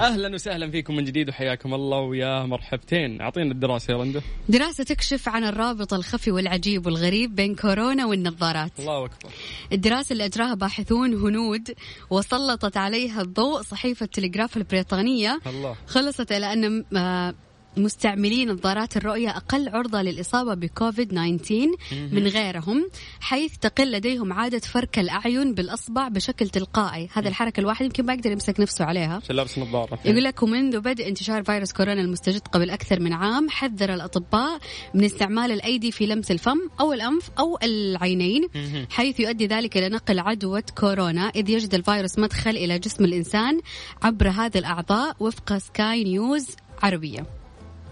أهلا 0.00 0.34
وسهلا 0.34 0.70
فيكم 0.70 0.96
من 0.96 1.04
جديد 1.04 1.28
وحياكم 1.28 1.74
الله 1.74 1.98
ويا 1.98 2.42
مرحبتين. 2.42 3.20
أعطينا 3.20 3.52
الدراسة 3.52 3.92
يا 3.92 3.98
رندة. 3.98 4.22
دراسة 4.48 4.84
تكشف 4.84 5.28
عن 5.28 5.44
الرابط 5.44 5.94
الخفي 5.94 6.30
والعجيب 6.30 6.86
والغريب 6.86 7.34
بين 7.34 7.54
كورونا 7.54 8.06
والنظارات. 8.06 8.70
الله 8.78 9.04
أكبر. 9.04 9.30
الدراسة 9.72 10.12
اللي 10.12 10.24
أجراها 10.24 10.54
باحثون 10.54 11.14
هنود 11.14 11.74
وسلطت 12.10 12.76
عليها 12.76 13.22
الضوء 13.22 13.62
صحيفة 13.62 14.06
تلغراف 14.06 14.56
البريطانية. 14.56 15.40
الله. 15.46 15.76
خلصت 15.86 16.32
إلى 16.32 16.52
أن 16.52 16.84
آه، 16.96 17.34
مستعملي 17.76 18.44
نظارات 18.44 18.96
الرؤية 18.96 19.30
أقل 19.30 19.68
عرضة 19.68 20.02
للإصابة 20.02 20.54
بكوفيد 20.54 21.08
19 21.08 21.66
من 22.12 22.26
غيرهم 22.26 22.90
حيث 23.20 23.56
تقل 23.56 23.92
لديهم 23.92 24.32
عادة 24.32 24.58
فرك 24.58 24.98
الأعين 24.98 25.54
بالأصبع 25.54 26.08
بشكل 26.08 26.48
تلقائي. 26.48 27.08
هذه 27.12 27.28
الحركة 27.28 27.60
الواحد 27.60 27.84
يمكن 27.84 28.06
ما 28.06 28.14
يقدر 28.14 28.30
يمسك 28.30 28.60
نفسه 28.60 28.84
عليها. 28.84 29.22
لابس 29.30 29.58
نظارة. 29.58 29.98
يقول 30.04 30.24
لك 30.24 30.42
ومنذ 30.42 30.80
بدء 30.80 31.08
انتشار 31.08 31.44
فيروس 31.44 31.72
كورونا 31.72 32.00
المستجد 32.00 32.40
قبل 32.40 32.70
أكثر 32.70 33.00
من 33.00 33.12
عام 33.12 33.50
حذر 33.50 33.94
الأطباء 33.94 34.58
من 34.94 35.04
استعمال 35.04 35.52
الأيدي 35.52 35.92
في 35.92 36.06
لمس 36.06 36.30
الفم 36.30 36.58
أو 36.80 36.92
الأنف 36.92 37.30
أو 37.38 37.58
العينين 37.62 38.48
حيث 38.90 39.20
يؤدي 39.20 39.46
ذلك 39.46 39.76
إلى 39.76 39.88
نقل 39.88 40.18
عدوى 40.18 40.62
كورونا 40.78 41.28
إذ 41.28 41.50
يجد 41.50 41.74
الفيروس 41.74 42.18
مدخل 42.18 42.50
إلى 42.50 42.78
جسم 42.78 43.04
الإنسان 43.04 43.60
عبر 44.02 44.28
هذه 44.28 44.58
الأعضاء 44.58 45.16
وفق 45.20 45.58
سكاي 45.58 46.04
نيوز 46.04 46.46
عربية. 46.82 47.35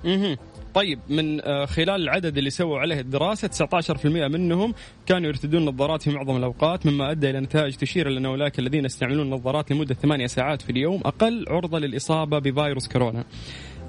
مهم. 0.05 0.37
طيب 0.75 0.99
من 1.09 1.41
آه، 1.41 1.65
خلال 1.65 2.03
العدد 2.03 2.39
اللي 2.39 2.51
سووا 2.51 2.79
عليه 2.79 3.01
الدراسة 3.01 3.49
19% 3.49 4.07
منهم 4.07 4.75
كانوا 5.07 5.29
يرتدون 5.29 5.65
نظارات 5.65 6.03
في 6.03 6.11
معظم 6.11 6.37
الأوقات 6.37 6.87
مما 6.87 7.11
أدى 7.11 7.31
إلى 7.31 7.41
نتائج 7.41 7.75
تشير 7.75 8.09
إلى 8.09 8.19
أن 8.19 8.27
أولئك 8.27 8.59
الذين 8.59 8.85
يستعملون 8.85 9.27
النظارات 9.27 9.73
لمدة 9.73 9.95
ثمانية 9.95 10.27
ساعات 10.27 10.63
في 10.63 10.71
اليوم 10.71 11.01
أقل 11.05 11.45
عرضة 11.49 11.79
للإصابة 11.79 12.39
بفيروس 12.39 12.89
كورونا. 12.89 13.25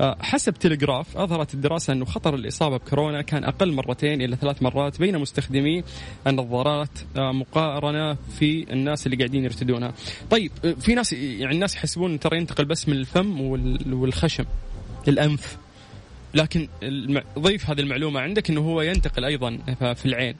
آه، 0.02 0.18
حسب 0.22 0.54
تلغراف 0.54 1.18
أظهرت 1.18 1.54
الدراسة 1.54 1.94
أنه 1.94 2.06
خطر 2.06 2.36
الإصابة 2.36 2.78
بكورونا 2.78 3.22
كان 3.22 3.44
أقل 3.44 3.72
مرتين 3.72 4.22
إلى 4.22 4.36
ثلاث 4.36 4.64
مرات 4.64 5.00
بين 5.00 5.18
مستخدمي 5.20 5.84
النظارات 6.28 6.90
آه، 7.18 7.32
مقارنة 7.32 8.14
في 8.40 8.74
الناس 8.74 9.06
اللي 9.06 9.18
قاعدين 9.18 9.44
يرتدونها. 9.44 9.94
طيب 10.30 10.52
في 10.80 10.96
ناس 10.96 11.14
يعني 11.14 11.54
الناس 11.56 11.76
يحسبون 11.76 12.20
ترى 12.20 12.38
ينتقل 12.38 12.66
بس 12.66 12.90
من 12.90 12.96
الفم 12.96 13.42
وال- 13.42 13.94
والخشم 13.94 14.46
الأنف. 15.08 15.58
لكن. 16.36 16.68
ضيف 17.40 17.70
هذه 17.70 17.80
المعلومة 17.80 18.20
عندك 18.20 18.50
أنه 18.50 18.62
هو 18.62 18.82
ينتقل 18.82 19.26
أيضا 19.26 19.58
في 19.94 20.06
العين 20.06 20.36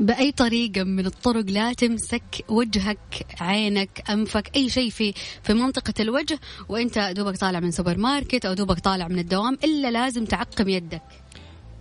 بأي 0.00 0.32
طريقة 0.32 0.82
من 0.84 1.06
الطرق 1.06 1.44
لا 1.50 1.72
تمسك 1.72 2.22
وجهك 2.48 2.98
عينك 3.40 4.02
أنفك 4.10 4.56
أي 4.56 4.68
شيء 4.68 4.90
في 4.90 5.14
في 5.42 5.54
منطقة 5.54 5.94
الوجه 6.00 6.38
وأنت 6.68 6.98
دوبك 7.16 7.36
طالع 7.36 7.60
من 7.60 7.70
سوبر 7.70 7.98
ماركت 7.98 8.46
أو 8.46 8.52
دوبك 8.54 8.78
طالع 8.80 9.08
من 9.08 9.18
الدوام 9.18 9.58
إلا 9.64 9.90
لازم 9.90 10.24
تعقم 10.24 10.68
يدك 10.68 11.02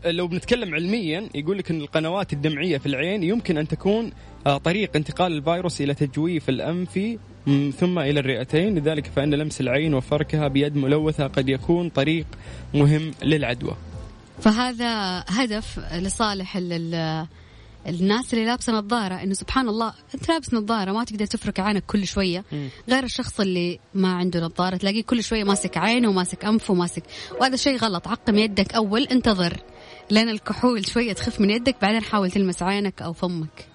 لو 0.05 0.27
بنتكلم 0.27 0.75
علميا 0.75 1.29
يقول 1.35 1.57
لك 1.57 1.71
إن 1.71 1.81
القنوات 1.81 2.33
الدمعية 2.33 2.77
في 2.77 2.85
العين 2.85 3.23
يمكن 3.23 3.57
أن 3.57 3.67
تكون 3.67 4.11
آه، 4.47 4.57
طريق 4.57 4.95
انتقال 4.95 5.31
الفيروس 5.31 5.81
إلى 5.81 5.93
تجويف 5.93 6.49
الأنف 6.49 6.97
م، 6.97 7.17
ثم 7.79 7.99
إلى 7.99 8.19
الرئتين 8.19 8.77
لذلك 8.79 9.05
فإن 9.15 9.34
لمس 9.34 9.62
العين 9.62 9.93
وفركها 9.93 10.47
بيد 10.47 10.75
ملوثة 10.75 11.27
قد 11.27 11.49
يكون 11.49 11.89
طريق 11.89 12.25
مهم 12.73 13.12
للعدوى. 13.23 13.75
فهذا 14.41 15.23
هدف 15.27 15.79
لصالح 15.93 16.58
ال- 16.58 16.73
ال- 16.73 17.27
الناس 17.88 18.34
اللي 18.34 18.45
لابسة 18.45 18.73
نظارة 18.73 19.13
إنه 19.15 19.34
سبحان 19.34 19.69
الله 19.69 19.93
أنت 20.15 20.29
لابس 20.29 20.53
نظارة 20.53 20.91
ما 20.91 21.03
تقدر 21.03 21.25
تفرك 21.25 21.60
عينك 21.60 21.84
كل 21.86 22.08
شوية. 22.08 22.43
غير 22.89 23.03
الشخص 23.03 23.39
اللي 23.39 23.79
ما 23.93 24.13
عنده 24.13 24.39
نظارة 24.39 24.77
تلاقيه 24.77 25.03
كل 25.03 25.23
شوية 25.23 25.43
ماسك 25.43 25.77
عينه 25.77 26.10
وماسك 26.10 26.45
انفه 26.45 26.71
وماسك 26.71 27.03
وهذا 27.41 27.55
شيء 27.55 27.77
غلط. 27.77 28.08
عقم 28.08 28.36
يدك 28.38 28.73
أول 28.73 29.03
انتظر 29.03 29.58
لين 30.12 30.29
الكحول 30.29 30.88
شوية 30.88 31.13
تخف 31.13 31.41
من 31.41 31.49
يدك 31.49 31.75
بعدين 31.81 32.01
حاول 32.03 32.31
تلمس 32.31 32.63
عينك 32.63 33.01
أو 33.01 33.13
فمك. 33.13 33.65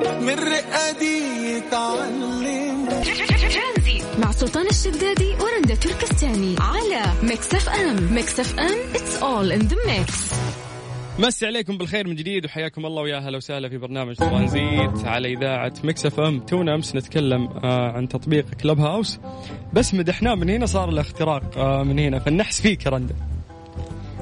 من 0.00 0.34
رقادي 0.38 1.18
يتعلموا 1.56 2.40
ترانزيت. 3.04 4.02
مع 4.22 4.30
سلطان 4.32 4.66
الشدادي 4.66 5.34
ورندا 5.40 5.74
تركستاني 5.74 6.56
على 6.60 7.02
Mix 7.22 7.54
FM 7.54 8.14
Mix 8.14 8.40
FM 8.40 8.78
it's 8.94 9.22
all 9.22 9.52
in 9.52 9.60
the 9.60 9.76
mix 9.86 10.30
مسي 11.18 11.46
عليكم 11.46 11.78
بالخير 11.78 12.08
من 12.08 12.14
جديد 12.14 12.44
وحياكم 12.44 12.86
الله 12.86 13.02
ويا 13.02 13.18
هلا 13.18 13.36
وسهلا 13.36 13.68
في 13.68 13.78
برنامج 13.78 14.14
ترانزيت 14.16 15.04
على 15.04 15.32
إذاعة 15.32 15.72
Mix 15.84 16.06
FM 16.06 16.40
تونا 16.40 16.74
أمس 16.74 16.96
نتكلم 16.96 17.48
آه 17.64 17.92
عن 17.92 18.08
تطبيق 18.08 18.46
Clubhouse 18.62 19.18
بس 19.72 19.94
مدحناه 19.94 20.34
من 20.34 20.50
هنا 20.50 20.66
صار 20.66 20.88
الاختراق 20.88 21.58
آه 21.58 21.82
من 21.82 21.98
هنا. 21.98 22.18
فالنحس 22.18 22.60
فيك 22.60 22.86
يا 22.86 22.90
رندا. 22.90 23.14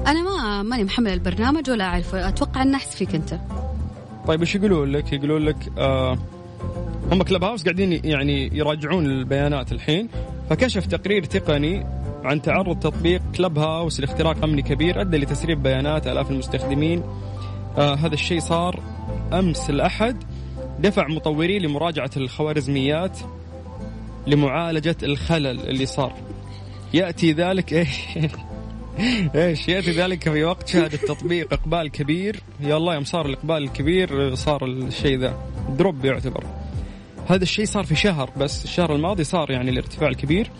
أنا 0.07 0.21
ما 0.21 0.63
ماني 0.63 0.83
محمل 0.83 1.13
البرنامج 1.13 1.69
ولا 1.69 1.83
أعرف. 1.83 2.15
أتوقع 2.15 2.63
النحس 2.63 2.95
فيك 2.95 3.15
أنت. 3.15 3.39
طيب 4.29 4.39
إيش 4.39 4.55
يقولون 4.55 4.91
لك؟ 4.91 5.13
يقولون 5.13 5.41
لك 5.41 5.71
آه 5.77 6.17
هم 7.11 7.23
كلب 7.23 7.43
هاوس 7.43 7.63
قاعدين 7.63 8.01
يعني 8.05 8.57
يراجعون 8.57 9.05
البيانات 9.05 9.71
الحين. 9.71 10.09
فكشف 10.49 10.85
تقرير 10.85 11.23
تقني 11.23 11.85
عن 12.23 12.41
تعرض 12.41 12.79
تطبيق 12.79 13.21
كلب 13.37 13.59
هاوس 13.59 13.99
لاختراق 13.99 14.43
أمني 14.43 14.61
كبير 14.61 15.01
أدى 15.01 15.17
لتسريب 15.17 15.63
بيانات 15.63 16.07
آلاف 16.07 16.31
المستخدمين. 16.31 17.03
آه 17.77 17.95
هذا 17.95 18.13
الشيء 18.13 18.39
صار 18.39 18.79
أمس 19.33 19.69
الأحد. 19.69 20.23
دفع 20.79 21.07
مطوري 21.07 21.59
لمراجعة 21.59 22.11
الخوارزميات 22.17 23.19
لمعالجة 24.27 24.97
الخلل 25.03 25.69
اللي 25.69 25.85
صار. 25.85 26.13
يأتي 26.93 27.31
ذلك 27.33 27.73
إيش 27.73 28.01
إيش 29.35 29.67
ياتي 29.67 29.91
ذلك 29.91 30.29
في 30.29 30.43
وقت 30.43 30.67
شهد 30.67 30.93
التطبيق 30.93 31.53
إقبال 31.53 31.91
كبير. 31.91 32.39
يا 32.61 32.77
الله 32.77 32.93
يوم 32.93 33.03
صار 33.03 33.25
الإقبال 33.25 33.57
الكبير 33.57 34.35
صار 34.35 34.65
الشيء 34.65 35.19
ذا 35.19 35.39
دروب 35.77 36.05
يعتبر. 36.05 36.43
هذا 37.27 37.43
الشيء 37.43 37.65
صار 37.65 37.83
في 37.83 37.95
شهر 37.95 38.29
بس 38.37 38.63
الشهر 38.63 38.95
الماضي 38.95 39.23
صار 39.23 39.51
يعني 39.51 39.69
الارتفاع 39.69 40.09
الكبير. 40.09 40.51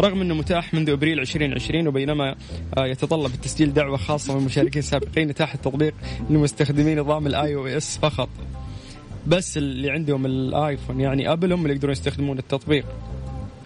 رغم 0.00 0.20
إنه 0.20 0.34
متاح 0.34 0.74
منذ 0.74 0.90
أبريل 0.90 1.20
2020 1.20 1.88
وبينما 1.88 2.34
آه، 2.78 2.86
يتطلب 2.86 3.34
التسجيل 3.34 3.72
دعوة 3.72 3.96
خاصة 3.96 4.34
من 4.34 4.40
المشاركين 4.40 4.80
السابقين 4.80 5.30
اتاح 5.30 5.54
التطبيق 5.54 5.94
لمستخدمي 6.30 6.94
نظام 6.94 7.26
ال 7.26 7.54
iOS 7.54 7.98
فقط. 7.98 8.28
بس 9.26 9.56
اللي 9.56 9.90
عندهم 9.90 10.26
الايفون 10.26 11.00
يعني 11.00 11.32
ابل 11.32 11.52
هم 11.52 11.62
اللي 11.62 11.74
يقدرون 11.74 11.92
يستخدمون 11.92 12.38
التطبيق. 12.38 12.84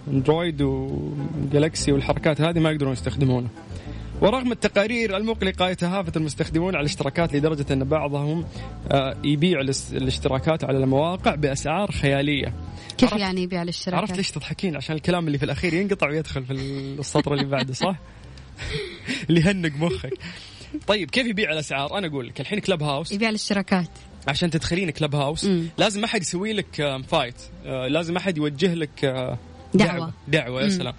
اندرويد 0.09 0.63
وجالكسي 0.63 1.93
والحركات 1.93 2.41
هذه 2.41 2.59
ما 2.59 2.71
يقدرون 2.71 2.93
يستخدمونه. 2.93 3.49
ورغم 4.23 4.53
التقارير 4.53 5.17
المقلقة 5.17 5.71
يتهافت 5.71 6.17
المستخدمون 6.17 6.75
على 6.75 6.81
الاشتراكات 6.81 7.35
لدرجة 7.35 7.73
أن 7.73 7.85
بعضهم 7.85 8.45
آه، 8.93 9.17
يبيع 9.25 9.61
الاشتراكات 9.93 10.65
على 10.65 10.79
المواقع 10.79 11.35
بأسعار 11.35 11.91
خيالية 11.91 12.55
كيف 12.99 13.13
يعني 13.13 13.43
يبيع 13.43 13.63
الاشتراكات 13.63 14.01
عرفت 14.01 14.17
ليش 14.17 14.31
تضحكين 14.31 14.77
عشان 14.77 14.97
الكلام 14.97 15.27
اللي 15.27 15.39
في 15.39 15.45
الأخير 15.45 15.75
ينقطع 15.75 16.09
ويدخل 16.09 16.45
في 16.45 16.53
السطر 16.53 17.35
اللي 17.35 17.45
بعده 17.45 17.73
صح؟ 17.73 17.97
اللي 19.31 19.41
يهنق 19.41 19.77
مخك 19.77 20.13
طيب 20.87 21.11
كيف 21.11 21.27
يبيع 21.27 21.53
الأسعار؟ 21.53 21.99
أنا 21.99 22.07
أقول 22.07 22.29
لك 22.29 22.41
الحين 22.41 22.59
كلب 22.59 22.83
هاوس 22.83 23.13
يبيع 23.13 23.29
الاشتراكات 23.29 23.91
عشان 24.29 24.51
تدخلين 24.51 24.91
كلب 24.91 25.15
هاوس 25.15 25.45
مم. 25.45 25.67
لازم 25.79 26.01
ما 26.01 26.07
حد 26.07 26.21
يسوي 26.21 26.53
لك 26.53 26.81
آه، 26.81 26.99
فايت 26.99 27.37
آه، 27.67 27.89
لازم 27.89 28.15
ما 28.15 28.21
حد 28.21 28.39
يوجه 28.39 28.75
لك 28.75 29.05
آه، 29.05 29.39
دعوة. 29.75 30.13
دعوة 30.29 30.61
يا 30.61 30.67
مم. 30.67 30.71
سلام 30.71 30.95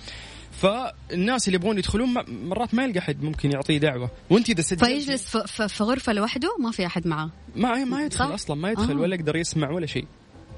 فالناس 0.61 1.47
اللي 1.47 1.55
يبغون 1.55 1.77
يدخلون 1.77 2.13
مرات 2.27 2.73
ما 2.73 2.83
يلقى 2.83 2.99
أحد 2.99 3.23
ممكن 3.23 3.51
يعطيه 3.51 3.77
دعوة. 3.77 4.09
وأنت 4.29 4.49
إذا 4.49 4.61
سجلت 4.61 4.85
فيجلس 4.85 5.37
في 5.37 5.83
غرفة 5.83 6.13
لوحده 6.13 6.55
ما 6.59 6.71
في 6.71 6.85
أحد 6.85 7.07
معاه. 7.07 7.29
ما 7.55 7.85
ما 7.85 8.05
يدخل 8.05 8.25
صح؟ 8.25 8.33
أصلا 8.33 8.55
ما 8.55 8.71
يدخل 8.71 8.97
آه. 8.97 9.01
ولا 9.01 9.15
يقدر 9.15 9.35
يسمع 9.35 9.71
ولا 9.71 9.85
شيء. 9.85 10.05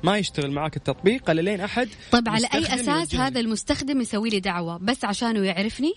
ما 0.03 0.17
يشتغل 0.17 0.51
معاك 0.51 0.77
التطبيق 0.77 1.29
إلا 1.29 1.41
لين 1.41 1.61
أحد 1.61 1.89
طيب 2.11 2.29
على 2.29 2.47
أي 2.53 2.65
أساس 2.65 2.87
يوجهني. 2.87 3.27
هذا 3.27 3.39
المستخدم 3.39 4.01
يسوي 4.01 4.29
لي 4.29 4.39
دعوة؟ 4.39 4.77
بس 4.77 5.05
عشانه 5.05 5.39
يعرفني؟ 5.39 5.93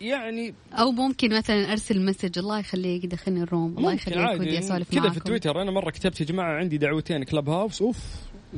يعني 0.00 0.54
أو 0.72 0.90
ممكن 0.90 1.36
مثلا 1.36 1.72
أرسل 1.72 2.04
مسج 2.04 2.38
الله 2.38 2.58
يخليك 2.58 3.06
دخلني 3.06 3.42
الروم 3.42 3.78
الله 3.78 3.92
يخليك 3.92 4.40
ودي 4.40 4.58
اسولف 4.58 4.90
كذا 4.90 5.10
في 5.10 5.20
تويتر 5.20 5.62
أنا 5.62 5.70
مرة 5.70 5.90
كتبت 5.90 6.20
يا 6.20 6.26
جماعة 6.26 6.56
عندي 6.56 6.78
دعوتين 6.78 7.24
كلب 7.24 7.48
هاوس 7.48 7.82
أوف. 7.82 7.98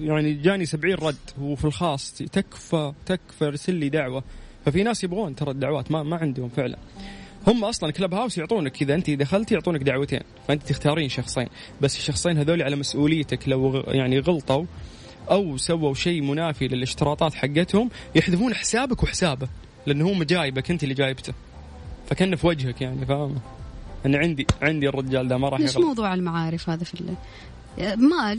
يعني 0.00 0.32
جاني 0.32 0.66
70 0.66 0.94
رد 0.94 1.16
وفي 1.40 1.64
الخاص 1.64 2.12
تكفى 2.12 2.92
تكفى 3.06 3.44
ارسل 3.44 3.74
لي 3.74 3.88
دعوة. 3.88 4.24
ففي 4.66 4.82
ناس 4.82 5.04
يبغون 5.04 5.34
ترى 5.34 5.50
الدعوات 5.50 5.90
ما 5.90 6.02
ما 6.02 6.16
عندهم 6.16 6.48
فعلا. 6.48 6.78
هم 7.46 7.64
أصلا 7.64 7.90
كلب 7.90 8.14
هاوس 8.14 8.38
يعطونك 8.38 8.82
إذا 8.82 8.94
أنت 8.94 9.10
دخلت 9.10 9.52
يعطونك 9.52 9.82
دعوتين 9.82 10.20
فأنت 10.48 10.62
تختارين 10.62 11.08
شخصين. 11.08 11.46
بس 11.80 11.96
الشخصين 11.96 12.38
هذول 12.38 12.62
على 12.62 12.76
مسؤوليتك 12.76 13.48
لو 13.48 13.84
يعني 13.88 14.18
غلطوا 14.18 14.64
أو 15.30 15.56
سووا 15.56 15.94
شيء 15.94 16.22
منافي 16.22 16.68
للاشتراطات 16.68 17.34
حقتهم 17.34 17.90
يحذفون 18.14 18.54
حسابك 18.54 19.02
وحسابه 19.02 19.48
لأنه 19.86 20.08
هو 20.08 20.22
جايبك 20.22 20.70
أنت 20.70 20.82
اللي 20.82 20.94
جايبته. 20.94 21.32
فكأنه 22.06 22.36
في 22.36 22.46
وجهك 22.46 22.80
يعني 22.80 23.06
فاهم؟ 23.06 23.38
أنا 24.06 24.18
عندي 24.18 24.46
عندي 24.62 24.88
الرجال 24.88 25.28
ده 25.28 25.38
ما 25.38 25.48
راح 25.48 25.60
ليش 25.60 25.74
يغلط. 25.74 25.86
موضوع 25.86 26.14
المعارف 26.14 26.70
هذا 26.70 26.84
في. 26.84 27.14
ما 27.78 28.32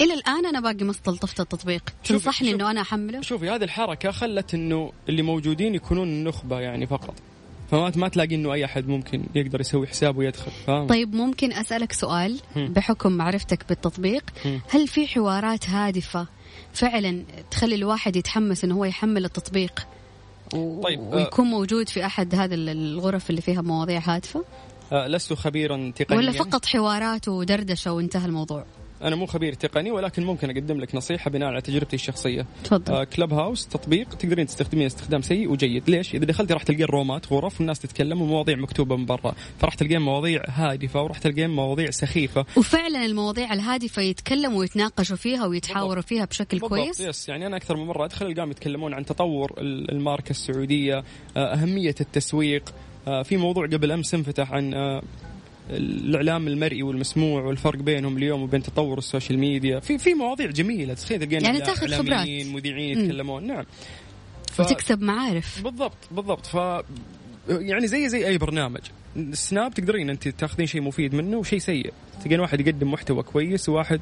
إلى 0.00 0.14
الآن 0.14 0.46
أنا 0.46 0.60
باقي 0.60 0.84
ما 0.84 0.90
استلطفت 0.90 1.40
التطبيق 1.40 1.82
تنصحني 2.04 2.50
إنه 2.50 2.70
أنا 2.70 2.80
أحمله 2.80 3.20
شوفي 3.20 3.50
هذه 3.50 3.64
الحركة 3.64 4.10
خلت 4.10 4.54
إنه 4.54 4.92
اللي 5.08 5.22
موجودين 5.22 5.74
يكونون 5.74 6.08
النخبة 6.08 6.60
يعني 6.60 6.86
فقط 6.86 7.14
فما 7.70 7.92
ما 7.96 8.08
تلاقي 8.08 8.34
إنه 8.34 8.52
أي 8.52 8.64
أحد 8.64 8.88
ممكن 8.88 9.22
يقدر 9.34 9.60
يسوي 9.60 9.86
حساب 9.86 10.16
ويدخل 10.18 10.50
فاهم 10.66 10.86
طيب 10.86 11.14
ممكن 11.14 11.52
أسألك 11.52 11.92
سؤال. 11.92 12.40
بحكم 12.56 13.12
معرفتك 13.12 13.68
بالتطبيق. 13.68 14.24
هل 14.70 14.88
في 14.88 15.06
حوارات 15.06 15.70
هادفة 15.70 16.26
فعلا 16.72 17.24
تخلي 17.50 17.74
الواحد 17.74 18.16
يتحمس 18.16 18.64
إنه 18.64 18.74
هو 18.74 18.84
يحمل 18.84 19.24
التطبيق 19.24 19.86
و... 20.54 20.82
طيب،. 20.82 21.00
ويكون 21.00 21.46
موجود 21.46 21.88
في 21.88 22.06
أحد 22.06 22.34
هذه 22.34 22.54
الغرف 22.54 23.30
اللي 23.30 23.40
فيها 23.40 23.62
مواضيع 23.62 24.00
هادفة 24.04 24.44
لست 24.92 25.32
خبيرا 25.32 25.92
تقنيا. 25.96 26.18
ولا 26.20 26.32
فقط 26.32 26.66
حوارات 26.66 27.28
ودردشة 27.28 27.92
وانتهى 27.92 28.26
الموضوع؟ 28.26 28.64
أنا 29.02 29.16
مو 29.16 29.26
خبير 29.26 29.52
تقني 29.52 29.90
ولكن 29.90 30.24
ممكن 30.24 30.50
أقدم 30.50 30.80
لك 30.80 30.94
نصيحة 30.94 31.30
بناء 31.30 31.48
على 31.48 31.60
تجربتي 31.60 31.96
الشخصية. 31.96 32.46
تفضل. 32.64 32.92
آه 32.92 33.04
كلب 33.04 33.32
هاوس 33.32 33.66
تطبيق 33.66 34.08
تقدرين 34.14 34.46
تستخدمين 34.46 34.86
استخدام 34.86 35.22
سيء 35.22 35.50
وجيد. 35.50 35.90
ليش؟ 35.90 36.14
إذا 36.14 36.24
دخلتي 36.24 36.54
راح 36.54 36.62
تلقين 36.62 36.86
رومات 36.86 37.32
غرف 37.32 37.60
والناس 37.60 37.78
تتكلم 37.80 38.22
ومواضيع 38.22 38.56
مكتوبة 38.56 38.96
من 38.96 39.06
برا. 39.06 39.34
فراح 39.58 39.74
تلقين 39.74 40.00
مواضيع 40.00 40.42
هادفة 40.48 41.02
وراح 41.02 41.18
تلقين 41.18 41.50
مواضيع 41.50 41.90
سخيفة. 41.90 42.44
وفعلا 42.56 43.04
المواضيع 43.06 43.52
الهادفة 43.52 44.02
يتكلموا 44.02 44.58
ويتناقشوا 44.60 45.16
فيها 45.16 45.46
ويتحاوروا 45.46 46.02
فيها 46.02 46.24
بشكل 46.24 46.58
بالضبط 46.58 46.78
كويس؟ 46.78 47.00
yes 47.00 47.28
يعني 47.28 47.46
أنا 47.46 47.56
أكثر 47.56 47.76
من 47.76 47.84
مرة 47.86 48.04
أدخل 48.04 48.26
ألقاهم 48.26 48.50
يتكلمون 48.50 48.94
عن 48.94 49.04
تطور 49.04 49.52
ال- 49.58 49.90
الماركة 49.92 50.30
السعودية 50.30 51.04
آه، 51.36 51.54
أهمية 51.54 51.94
التسويق 52.00 52.62
آه، 52.68 52.72
في 53.24 53.36
موضوع 53.36 53.66
قبل 53.66 53.92
أمس 53.92 54.14
انفتح 54.14 54.52
عن 54.52 54.74
آه، 54.74 55.02
الإعلام 55.70 56.48
المرئي 56.48 56.82
والمسموع 56.82 57.42
والفرق 57.42 57.78
بينهم 57.78 58.16
اليوم 58.16 58.42
وبين 58.42 58.62
تطور 58.62 58.98
ال 58.98 59.04
social 59.04 59.38
media. 59.38 59.80
في 59.80 59.98
في 59.98 60.14
مواضيع 60.14 60.50
جميلة 60.50 60.94
تخيل 60.94 61.20
تلقين 61.20 61.44
يعني 61.44 61.60
تاخذ 61.60 61.86
خبرات. 61.86 62.26
مذيعين. 62.46 63.00
يتكلمون. 63.00 63.46
نعم. 63.46 63.64
ف- 64.52 64.60
وتكسب 64.60 65.02
معارف. 65.02 65.62
بالضبط 65.62 65.96
بالضبط. 66.10 66.46
ف 66.46 66.54
يعني 67.48 67.86
زي 67.86 68.08
زي 68.08 68.26
أي 68.26 68.38
برنامج. 68.38 68.80
السناب 69.16 69.74
تقدرين 69.74 70.10
أنت 70.10 70.28
تاخذين 70.28 70.66
شيء 70.66 70.80
مفيد 70.82 71.14
منه 71.14 71.36
وشيء 71.36 71.58
سيء. 71.58 71.92
تلقين 72.24 72.40
واحد 72.40 72.60
يقدم 72.60 72.90
محتوى 72.92 73.22
كويس 73.22 73.68
وواحد 73.68 74.00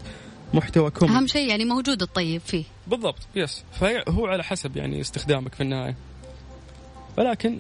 محتوى 0.55 0.90
كوميدي 0.90 1.19
اهم 1.19 1.27
شيء 1.27 1.49
يعني 1.49 1.64
موجود 1.64 2.03
الطيب 2.03 2.40
فيه. 2.40 2.64
بالضبط 2.87 3.19
yes. 3.37 3.64
فهو 3.73 4.27
على 4.27 4.45
حسب 4.45 4.77
يعني 4.77 5.01
استخدامك 5.01 5.55
في 5.55 5.61
النهاية. 5.61 5.97
ولكن 7.19 7.59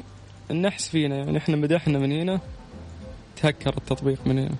النحس 0.50 0.88
فينا 0.88 1.16
يعني 1.16 1.38
إحنا 1.38 1.56
مدحنا 1.56 1.98
من 1.98 2.12
هنا 2.12 2.40
تهكر 3.36 3.76
التطبيق 3.76 4.18
من 4.26 4.38
هنا. 4.38 4.56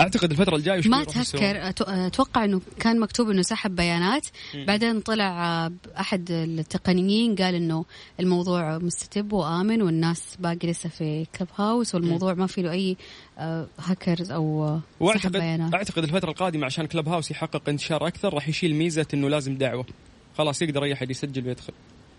أعتقد 0.00 0.30
الفترة 0.30 0.56
الجاية 0.56 0.78
وش 0.78 0.86
ما؟ 0.86 1.04
تهكر. 1.04 1.74
أتوقع 2.06 2.44
إنه 2.44 2.60
كان 2.80 3.00
مكتوب 3.00 3.30
إنه 3.30 3.42
سحب 3.42 3.76
بيانات. 3.76 4.26
بعدين 4.54 5.00
طلع 5.00 5.64
آه، 5.66 5.72
أحد 6.00 6.30
التقنيين 6.30 7.34
قال 7.36 7.54
إنه 7.54 7.84
الموضوع 8.20 8.78
مستتب 8.78 9.32
وآمن 9.32 9.82
والناس 9.82 10.36
باقي 10.38 10.68
لسه 10.68 10.88
في 10.88 11.26
Clubhouse 11.38 11.94
والموضوع 11.94 12.34
ما 12.34 12.46
في 12.46 12.62
له 12.62 12.70
أي 12.70 12.96
آه، 13.38 13.66
هاكرز 13.78 14.30
أو 14.30 14.64
آه، 15.00 15.14
سحب 15.14 15.32
بيانات. 15.32 15.74
أعتقد 15.74 16.02
الفترة 16.02 16.30
القادمة 16.30 16.66
عشان 16.66 16.86
Clubhouse 16.86 17.30
يحقق 17.30 17.68
انتشار 17.68 18.06
أكثر 18.06 18.34
راح 18.34 18.48
يشيل 18.48 18.74
ميزة 18.74 19.06
إنه 19.14 19.28
لازم 19.28 19.56
دعوة. 19.56 19.86
خلاص 20.38 20.62
يقدر 20.62 20.84
أي 20.84 20.92
أحد 20.92 21.10
يسجل 21.10 21.46
ويدخل. 21.46 21.72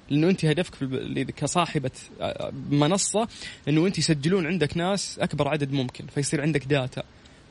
لأنه 0.10 0.30
أنت 0.30 0.46
هدفك 0.46 0.76
في 0.76 1.26
كصاحبة 1.38 1.92
آه، 2.22 2.54
منصة 2.70 3.28
إنه 3.68 3.88
أنت 3.88 3.98
يسجلون 3.98 4.48
عندك 4.48 4.78
ناس 4.78 5.20
أكبر 5.20 5.48
عدد 5.48 5.72
ممكن 5.72 6.08
فيصير 6.08 6.42
عندك 6.42 6.66
data 6.66 7.04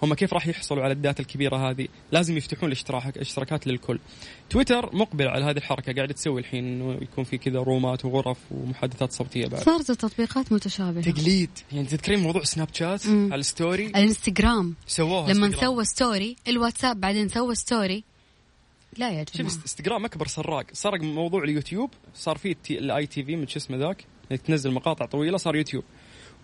هم 0.03 0.15
كيف 0.15 0.35
راح 0.35 0.47
يحصلوا 0.47 0.83
على 0.83 0.93
ال 0.93 0.98
data 0.98 1.21
الكبيرة 1.23 1.71
هذه؟ 1.71 1.89
لازم 2.13 2.37
يفتحون 2.37 2.69
الاشتراك 2.69 3.19
اشتراكات 3.19 3.67
للكل. 3.67 3.99
تويتر 4.51 4.97
مقبل 4.97 5.29
على 5.29 5.45
هذه 5.45 5.57
الحركة 5.57 5.93
قاعد 5.93 6.15
تسوي 6.15 6.41
الحين 6.41 6.65
إنه 6.65 6.99
يكون 7.03 7.25
في 7.25 7.39
كذا 7.39 7.59
رومات 7.59 8.05
وغرف 8.05 8.39
ومحادثات 8.51 9.13
صوتية 9.13 9.47
بعد. 9.47 9.63
صارت 9.63 9.91
التطبيقات 9.91 10.53
متشابهة 10.53 11.03
تقليد 11.03 11.51
يعني 11.73 11.87
تذكرين 11.87 12.19
موضوع 12.19 12.45
سناب 12.45 12.69
شات 12.73 13.07
مم. 13.07 13.29
على 13.33 13.41
ال 13.41 13.48
story 13.48 13.87
الانستغرام 13.87 14.75
سووها 14.87 15.33
لما. 15.33 15.51
سوى 15.61 15.85
story 15.85 16.37
الواتساب 16.49 17.01
بعدين 17.01 17.29
سوى 17.29 17.55
story 17.55 18.05
لا 18.99 19.11
يا 19.11 19.25
شوف 19.29 19.37
جماعة. 19.37 19.51
است- 19.53 19.61
إنستغرام 19.63 20.05
أكبر 20.05 20.27
سراق. 20.27 20.67
سرق 20.73 21.01
موضوع 21.01 21.45
اليوتيوب 21.45 21.91
صار 22.15 22.39
فيه 22.39 22.57
ال 22.71 23.07
IGTV 23.07 23.37
من 23.37 23.49
شو 23.49 23.57
اسمه 23.59 23.77
ذاك؟ 23.77 24.05
انك 24.33 24.41
تنزل 24.41 24.71
مقاطع 24.71 25.07
طويلة 25.07 25.37
صار 25.37 25.57
يوتيوب. 25.57 25.85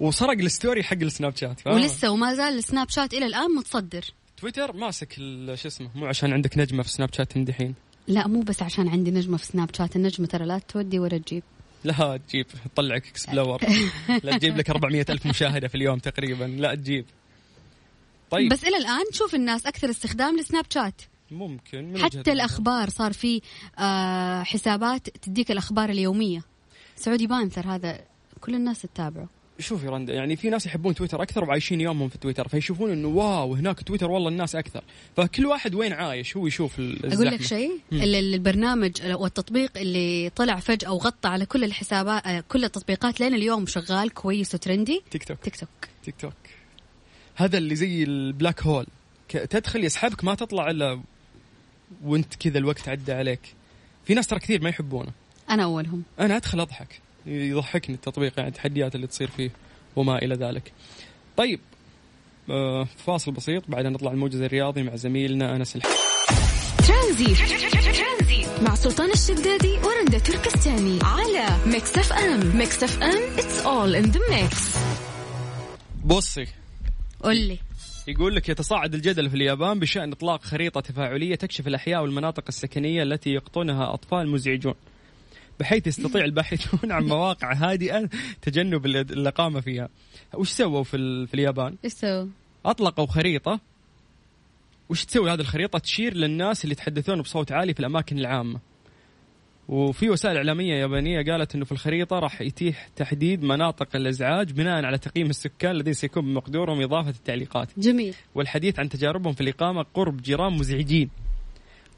وسرق 0.00 0.38
ال 0.38 0.46
story 0.46 0.82
حق 0.82 0.96
السناب 0.96 1.36
شات؟ 1.36 1.66
ولسه 1.66 2.10
وما 2.10 2.34
زال 2.34 2.58
السناب 2.58 2.88
شات 2.90 3.14
إلى 3.14 3.26
الآن 3.26 3.50
متصدر. 3.56 4.04
تويتر 4.36 4.72
ماسك 4.72 5.12
شو 5.54 5.68
اسمه 5.68 5.90
مو 5.94 6.06
عشان 6.06 6.32
عندك 6.32 6.58
نجمة 6.58 6.82
في 6.82 6.88
سناب 6.88 7.14
شات 7.14 7.32
تمدحين 7.32 7.74
لا 8.08 8.26
مو 8.28 8.40
بس 8.40 8.62
عشان 8.62 8.88
عندي 8.88 9.10
نجمة 9.10 9.36
في 9.36 9.46
سناب 9.46 9.74
شات. 9.74 9.96
النجمة 9.96 10.26
ترى 10.26 10.46
لا 10.46 10.58
تودي 10.58 10.98
ولا 10.98 11.18
تجيب. 11.18 11.42
لا 11.84 12.20
تجيب. 12.28 12.46
تطلعك 12.74 13.06
explore. 13.06 13.60
لا 14.24 14.38
تجيب 14.38 14.56
لك 14.56 14.70
400 14.70 15.06
ألف 15.10 15.26
مشاهدة 15.26 15.68
في 15.68 15.74
اليوم 15.74 15.98
تقريبا. 15.98 16.44
لا 16.44 16.74
تجيب. 16.74 17.04
طيب. 18.30 18.52
بس 18.52 18.64
إلى 18.64 18.76
الآن 18.76 19.04
تشوف 19.12 19.34
الناس 19.34 19.66
أكثر 19.66 19.90
استخدام 19.90 20.38
لسناب 20.40 20.64
شات. 20.74 21.00
ممكن 21.30 21.92
من 21.92 21.98
حتى. 22.02 22.32
الأخبار 22.32 22.88
صار 22.90 23.12
في 23.12 23.40
آه 23.78 24.42
حسابات 24.42 25.08
تديك 25.08 25.50
الأخبار 25.50 25.90
اليومية. 25.90 26.42
سعودي 26.96 27.26
بانثر 27.26 27.66
هذا 27.74 28.00
كل 28.40 28.54
الناس 28.54 28.82
تتابعه. 28.82 29.28
شوفي 29.58 29.86
رندا 29.88 30.14
يعني 30.14 30.36
في 30.36 30.50
ناس 30.50 30.66
يحبون 30.66 30.94
تويتر 30.94 31.22
أكثر 31.22 31.44
وعايشين 31.44 31.80
يومهم 31.80 32.08
في 32.08 32.18
تويتر 32.18 32.48
فيشوفون 32.48 32.90
إنه 32.92 33.08
wow 33.08 33.54
هناك 33.54 33.82
تويتر 33.82 34.10
والله 34.10 34.28
الناس 34.28 34.56
أكثر. 34.56 34.82
فكل 35.16 35.46
واحد 35.46 35.74
وين 35.74 35.92
عايش؟ 35.92 36.36
هو 36.36 36.46
يشوف 36.46 36.78
ال- 36.78 37.12
أقول 37.12 37.26
لك 37.26 37.40
الزحمة. 37.40 37.58
شيء 37.58 37.80
البرنامج 37.92 38.92
والتطبيق 39.12 39.78
اللي 39.78 40.30
طلع 40.36 40.56
فجأة 40.56 40.92
وغطى 40.92 41.28
على 41.28 41.46
كل 41.46 41.64
الحسابات 41.64 42.26
آه، 42.26 42.44
كل 42.48 42.64
التطبيقات 42.64 43.20
لين 43.20 43.34
اليوم 43.34 43.66
شغال 43.66 44.10
كويس 44.14 44.54
و 44.54 44.60
trendy. 44.60 45.02
تيك 45.10 45.24
توك. 45.24 45.38
تيك 45.38 45.56
توك. 45.56 45.68
تيك 46.04 46.14
توك. 46.20 46.32
هذا 47.34 47.58
اللي 47.58 47.74
زي 47.74 48.02
ال 48.02 48.12
black 48.12 48.62
hole 48.62 48.86
تدخل 49.28 49.84
يسحبك 49.84 50.24
ما 50.24 50.34
تطلع 50.34 50.70
إلا 50.70 51.00
وانت 52.04 52.34
كذا 52.34 52.58
الوقت 52.58 52.88
عدى 52.88 53.12
عليك. 53.12 53.40
في 54.04 54.14
ناس 54.14 54.26
ترى 54.26 54.40
كثير 54.40 54.62
ما 54.62 54.68
يحبونه. 54.68 55.10
أنا 55.50 55.64
أولهم. 55.64 56.02
أنا 56.20 56.36
أدخل 56.36 56.60
أضحك. 56.60 57.00
يضحكني 57.26 57.94
التطبيق 57.94 58.32
يعني 58.36 58.48
التحديات 58.48 58.94
اللي 58.94 59.06
تصير 59.06 59.30
فيه 59.30 59.50
وما 59.96 60.18
إلى 60.18 60.34
ذلك. 60.34 60.72
طيب 61.36 61.60
آه 62.50 62.88
فاصل 63.06 63.32
بسيط 63.32 63.62
بعدين 63.68 63.92
نطلع 63.92 64.12
الموجز 64.12 64.40
الرياضي 64.40 64.82
مع 64.82 64.96
زميلنا 64.96 65.56
أنس 65.56 65.76
الح... 65.76 65.86
ترانزيت. 66.88 67.38
مع 68.62 68.74
سلطان 68.74 69.10
الشدادي 69.10 69.78
ورندا 69.84 70.18
تركستاني 70.18 70.98
على 71.02 71.58
Mix 71.66 71.98
FM. 71.98 72.56
Mix 72.56 72.82
FM 72.82 73.38
it's 73.38 73.60
all 73.60 73.96
in 73.96 74.04
the 74.04 74.20
mix 74.30 74.76
بصي. 76.04 76.46
قول 77.22 77.36
لي. 77.36 77.58
يقول 78.10 78.34
لك 78.34 78.48
يتصاعد 78.48 78.94
الجدل 78.94 79.30
في 79.30 79.36
اليابان 79.36 79.78
بشأن 79.78 80.12
إطلاق 80.12 80.42
خريطة 80.42 80.80
تفاعلية 80.80 81.34
تكشف 81.34 81.66
الأحياء 81.66 82.02
والمناطق 82.02 82.44
السكنية 82.48 83.02
التي 83.02 83.30
يقطنها 83.30 83.94
أطفال 83.94 84.28
مزعجون. 84.28 84.74
بحيث 85.60 85.86
يستطيع 85.86 86.24
الباحثون 86.24 86.92
عن 86.92 87.04
مواقع 87.04 87.52
هادئة 87.54 88.08
تجنب 88.42 88.86
ال- 88.86 88.96
الإقامة 88.96 89.60
فيها. 89.60 89.88
وش 90.34 90.48
سووا 90.50 90.82
في, 90.82 91.26
في 91.26 91.34
اليابان؟ 91.34 91.76
إيش 91.84 91.92
سووا؟ 91.92 92.26
أطلقوا 92.66 93.06
خريطة. 93.06 93.60
وش 94.88 95.04
تسوي 95.04 95.30
هذه 95.32 95.40
الخريطة؟ 95.40 95.78
تشير 95.78 96.14
للناس 96.14 96.64
اللي 96.64 96.72
يتحدثون 96.72 97.22
بصوت 97.22 97.52
عالي 97.52 97.74
في 97.74 97.80
الأماكن 97.80 98.18
العامة. 98.18 98.60
وفي 99.70 100.10
وسائل 100.10 100.36
إعلامية 100.36 100.74
يابانية 100.74 101.32
قالت 101.32 101.54
إنه 101.54 101.64
في 101.64 101.72
الخريطة 101.72 102.18
راح 102.18 102.40
يتيح 102.40 102.88
تحديد 102.96 103.42
مناطق 103.42 103.96
الإزعاج 103.96 104.52
بناء 104.52 104.84
على 104.84 104.98
تقييم 104.98 105.30
السكان 105.30 105.70
الذين 105.70 105.92
سيكون 105.92 106.24
بمقدورهم 106.24 106.82
إضافة 106.82 107.10
التعليقات. 107.10 107.68
جميل. 107.78 108.14
والحديث 108.34 108.80
عن 108.80 108.88
تجاربهم 108.88 109.32
في 109.32 109.40
الإقامة 109.40 109.82
قرب 109.94 110.22
جيران 110.22 110.52
مزعجين. 110.52 111.10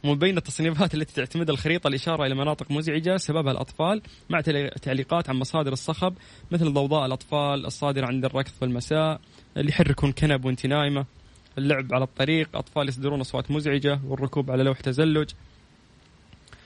ومن 0.04 0.14
بين 0.14 0.36
التصنيفات 0.36 0.94
التي 0.94 1.14
تعتمد 1.14 1.50
الخريطة 1.50 1.88
الإشارة 1.88 2.26
إلى 2.26 2.34
مناطق 2.34 2.70
مزعجة 2.70 3.16
سببها 3.16 3.52
الأطفال 3.52 4.02
مع 4.30 4.40
تعليقات 4.82 5.30
عن 5.30 5.36
مصادر 5.36 5.72
الصخب 5.72 6.14
مثل 6.50 6.72
ضوضاء 6.72 7.06
الأطفال 7.06 7.66
الصادرة 7.66 8.06
عند 8.06 8.24
الركض 8.24 8.50
في 8.50 8.64
المساء 8.64 9.20
اللي 9.56 9.70
يحركون 9.70 10.12
كنب 10.12 10.44
وانت 10.44 10.66
نايمة 10.66 11.04
اللعب 11.58 11.94
على 11.94 12.04
الطريق 12.04 12.48
أطفال 12.56 12.88
يصدرون 12.88 13.20
أصوات 13.20 13.50
مزعجة 13.50 14.00
والركوب 14.06 14.50
على 14.50 14.62
لوح 14.62 14.80
تزلج 14.80 15.30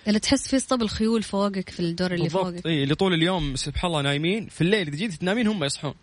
اللي 0.09 0.19
تحس 0.19 0.49
في 0.49 0.57
اسطبل 0.57 0.89
خيول 0.89 1.23
فوقك 1.23 1.71
في 1.71 1.81
الدور 1.81 2.13
اللي 2.13 2.23
بالضبط. 2.23 2.45
فوقك. 2.45 2.67
إيه 2.67 2.83
اللي 2.85 2.95
طول 2.95 3.15
اليوم 3.15 3.57
سبحان 3.57 3.91
الله 3.91 4.03
نايمين 4.03 4.49
في 4.49 4.61
الليل 4.61 4.89
إذا 4.89 4.97
جيت 4.97 5.13
تنامين 5.13 5.47
هم 5.47 5.65
يصحون. 5.65 5.95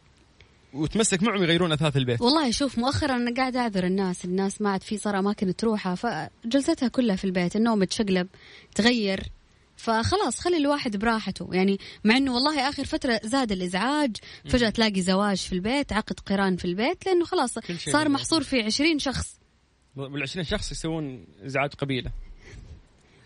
وتمسك 0.73 1.23
معهم 1.23 1.43
يغيرون 1.43 1.71
أثاث 1.71 1.97
البيت. 1.97 2.21
والله 2.21 2.51
شوف 2.51 2.77
مؤخرا 2.77 3.15
أنا 3.15 3.35
قاعدة 3.35 3.59
أعذر 3.59 3.83
الناس 3.85 4.25
الناس 4.25 4.61
ما 4.61 4.69
عاد 4.69 4.83
في 4.83 4.97
صار 4.97 5.19
أماكن 5.19 5.55
تروحها 5.55 5.95
فجلستها 5.95 6.87
كلها 6.87 7.15
في 7.15 7.25
البيت 7.25 7.55
النوم 7.55 7.83
تشقلب 7.83 8.27
تغير. 8.75 9.23
فخلاص 9.77 10.39
خلي 10.39 10.57
الواحد 10.57 10.97
براحته. 10.97 11.49
يعني 11.51 11.79
مع 12.03 12.17
إنه 12.17 12.33
والله 12.33 12.69
آخر 12.69 12.85
فترة 12.85 13.21
زاد 13.23 13.51
الإزعاج 13.51 14.15
فجأة 14.49 14.69
تلاقي 14.69 15.01
زواج 15.01 15.37
في 15.37 15.53
البيت 15.53 15.93
عقد 15.93 16.19
قران 16.19 16.57
في 16.57 16.65
البيت 16.65 17.05
لأنه 17.05 17.25
خلاص 17.25 17.59
صار. 17.91 18.09
محصور 18.09 18.43
في 18.43 18.61
عشرين 18.61 18.99
شخص. 18.99 19.39
والعشرين 19.95 20.45
شخص 20.45 20.71
يسوون 20.71 21.25
إزعاج 21.45 21.73
قبيلة. 21.73 22.11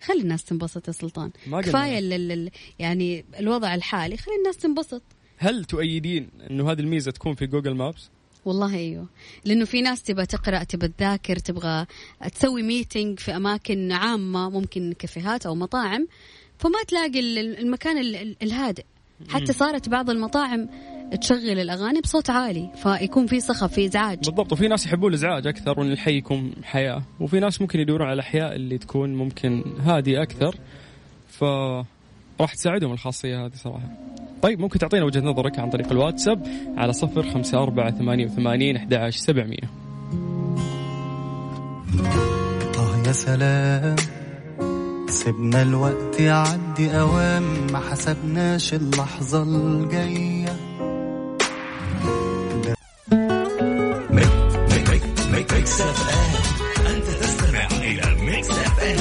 خلي 0.07 0.21
الناس 0.21 0.43
تنبسط 0.43 0.87
يا 0.87 0.93
سلطان. 0.93 1.31
ما. 1.47 1.61
كفاية 1.61 1.99
ال- 1.99 2.51
يعني 2.79 3.25
الوضع 3.39 3.75
الحالي 3.75 4.17
خلي 4.17 4.35
الناس 4.35 4.57
تنبسط. 4.57 5.01
هل 5.37 5.65
تؤيدين 5.65 6.29
أنه 6.49 6.71
هذه 6.71 6.79
الميزة 6.79 7.11
تكون 7.11 7.35
في 7.35 7.47
Google 7.47 7.73
Maps؟ 7.75 8.09
والله 8.45 8.75
أيوه. 8.75 9.07
لأنه 9.45 9.65
في 9.65 9.81
ناس 9.81 10.03
تبغى 10.03 10.25
تقرأ 10.25 10.63
تبغى 10.63 10.87
تذاكر 10.87 11.35
تبغى 11.35 11.85
تسوي 12.35 12.63
meeting 12.63 13.19
في 13.19 13.35
أماكن 13.35 13.91
عامة 13.91 14.49
ممكن 14.49 14.93
كافيهات 14.99 15.45
أو 15.45 15.55
مطاعم 15.55 16.07
فما 16.59 16.83
تلاقي 16.87 17.19
ال- 17.19 17.37
ال- 17.37 17.59
المكان 17.59 17.97
ال- 17.97 18.15
ال- 18.15 18.35
الهادئ. 18.41 18.83
حتى 19.29 19.53
صارت 19.53 19.89
بعض 19.89 20.09
المطاعم 20.09 20.69
تشغل 21.21 21.59
الأغاني 21.59 22.01
بصوت 22.01 22.29
عالي 22.29 22.69
فيكون 22.83 23.27
في 23.27 23.39
صخب 23.39 23.67
في 23.67 23.85
إزعاج. 23.85 24.17
بالضبط. 24.17 24.53
وفي 24.53 24.67
ناس 24.67 24.85
يحبون 24.85 25.09
الإزعاج 25.09 25.47
أكثر 25.47 25.79
وإن 25.79 25.91
الحي 25.91 26.17
يكون 26.17 26.51
حياة. 26.63 27.01
وفي 27.19 27.39
ناس 27.39 27.61
ممكن 27.61 27.79
يدورون 27.79 28.07
على 28.07 28.13
الاحياء 28.13 28.55
اللي 28.55 28.77
تكون 28.77 29.15
ممكن 29.15 29.63
هادية 29.85 30.21
أكثر. 30.21 30.55
ف 31.27 31.43
راح 32.41 32.53
تساعدهم 32.53 32.91
الخاصية 32.91 33.45
هذه 33.45 33.51
صراحة. 33.55 33.89
طيب 34.41 34.59
ممكن 34.59 34.79
تعطينا 34.79 35.05
وجهة 35.05 35.21
نظرك 35.21 35.59
عن 35.59 35.69
طريق 35.69 35.91
الواتساب 35.91 36.47
على 36.77 36.93
صفر 36.93 37.29
خمسة 37.29 37.57
أربعة 37.63 37.91
ثمانية 37.91 38.25
وثمانين 38.25 38.75
أحد 38.75 38.93
عشر 38.93 39.17
سبعمية. 39.17 39.69
آه 42.77 43.07
يا 43.07 43.11
سلام. 43.11 43.95
سيبنا 45.09 45.61
الوقت 45.61 46.19
يعدي 46.19 46.99
أوام 46.99 47.43
ما 47.71 47.79
حسبناش 47.79 48.73
اللحظة 48.73 49.43
الجاية. 49.43 50.46
Mix 55.67 55.73
FM. 58.73 58.99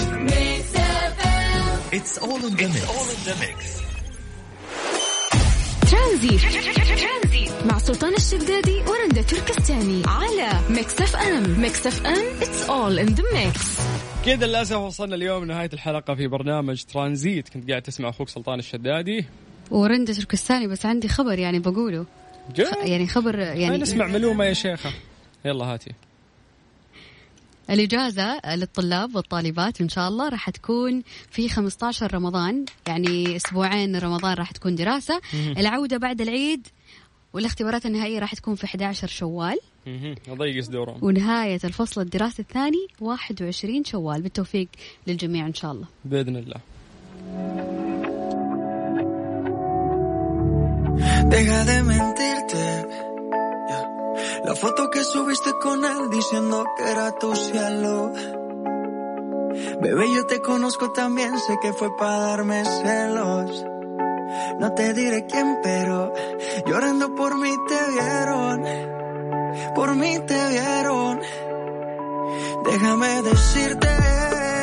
ترانزيت 5.91 7.51
مع 7.67 7.79
سلطان 7.79 8.15
الشدادي 8.15 8.81
ورندا 8.81 9.23
تركستاني 9.23 10.03
على 10.07 10.61
Mix 10.71 11.01
FM 11.01 11.61
Mix 11.61 11.87
FM 11.87 12.43
it's 12.43 12.63
all 12.63 12.99
in 12.99 13.07
the 13.07 13.25
mix 13.35 13.81
كذا 14.25 14.47
للأسف 14.47 14.77
وصلنا 14.77 15.15
اليوم 15.15 15.45
لنهاية 15.45 15.71
الحلقة 15.73 16.15
في 16.15 16.27
برنامج 16.27 16.83
ترانزيت. 16.83 17.49
كنت 17.49 17.71
قاعد 17.71 17.83
تسمع 17.83 18.09
أخوك 18.09 18.29
سلطان 18.29 18.59
الشدادي. 18.59 19.25
ورندة 19.71 20.13
تركستاني 20.13 20.67
بس 20.67 20.87
عندي 20.87 21.09
خبر 21.09 21.39
يعني 21.39 21.59
بقوله. 21.59 22.07
جاء 22.55 22.89
يعني 22.89 23.07
خبر 23.07 23.39
يعني 23.39 23.63
يعني 23.63 23.79
نسمع 23.79 24.07
ملومة 24.07 24.45
يا 24.45 24.53
شيخة. 24.53 24.91
يلا 25.45 25.65
هاتي. 25.65 25.93
الإجازة 27.71 28.41
للطلاب 28.55 29.17
والطالبات 29.17 29.81
إن 29.81 29.89
شاء 29.89 30.09
الله 30.09 30.29
راح 30.29 30.51
تكون 30.51 31.03
في 31.31 31.49
15 31.49 32.15
رمضان 32.15 32.65
يعني 32.87 33.37
أسبوعين 33.37 33.97
رمضان 33.97 34.35
راح 34.35 34.51
تكون 34.53 34.75
دراسة. 34.75 35.21
العودة 35.59 35.97
بعد 35.97 36.21
العيد 36.21 36.67
والاختبارات 37.33 37.87
النهائية 37.87 38.19
راح 38.19 38.35
تكون 38.35 38.55
في 38.55 38.65
11 38.65 39.09
شوال. 39.09 39.59
اضيق 40.29 40.65
صدورهم 40.65 41.05
ونهاية 41.05 41.61
الفصل 41.65 42.01
الدراسي 42.01 42.43
الثاني 42.43 42.87
21 43.01 43.85
شوال. 43.85 44.23
بالتوفيق 44.23 44.69
للجميع 45.07 45.47
إن 45.47 45.55
شاء 45.55 45.73
الله. 45.73 45.87
بإذن 46.05 46.37
الله. 46.37 46.61
Deja 51.31 51.61
de 51.71 51.83
mentirte. 51.83 53.16
La 54.45 54.55
foto 54.55 54.91
que 54.91 55.05
subiste 55.05 55.53
con 55.59 55.85
él 55.85 56.11
diciendo 56.11 56.65
que 56.77 56.91
era 56.91 57.13
tu 57.13 57.35
cielo. 57.35 58.13
Bebé, 59.81 60.11
yo 60.15 60.27
te 60.27 60.41
conozco 60.41 60.93
también, 60.93 61.39
sé 61.39 61.59
que 61.61 61.73
fue 61.73 61.97
para 61.97 62.19
darme 62.19 62.65
celos. 62.65 63.65
No 64.59 64.73
te 64.75 64.93
diré 64.95 65.27
quién, 65.27 65.59
pero 65.63 66.13
llorando 66.67 67.15
por 67.15 67.37
mí 67.39 67.55
te 67.69 67.91
vieron. 67.93 68.65
Por 69.75 69.97
mí 69.97 70.19
te 70.27 70.49
vieron. 70.49 71.21
Déjame 72.65 73.23
decirte 73.23 73.89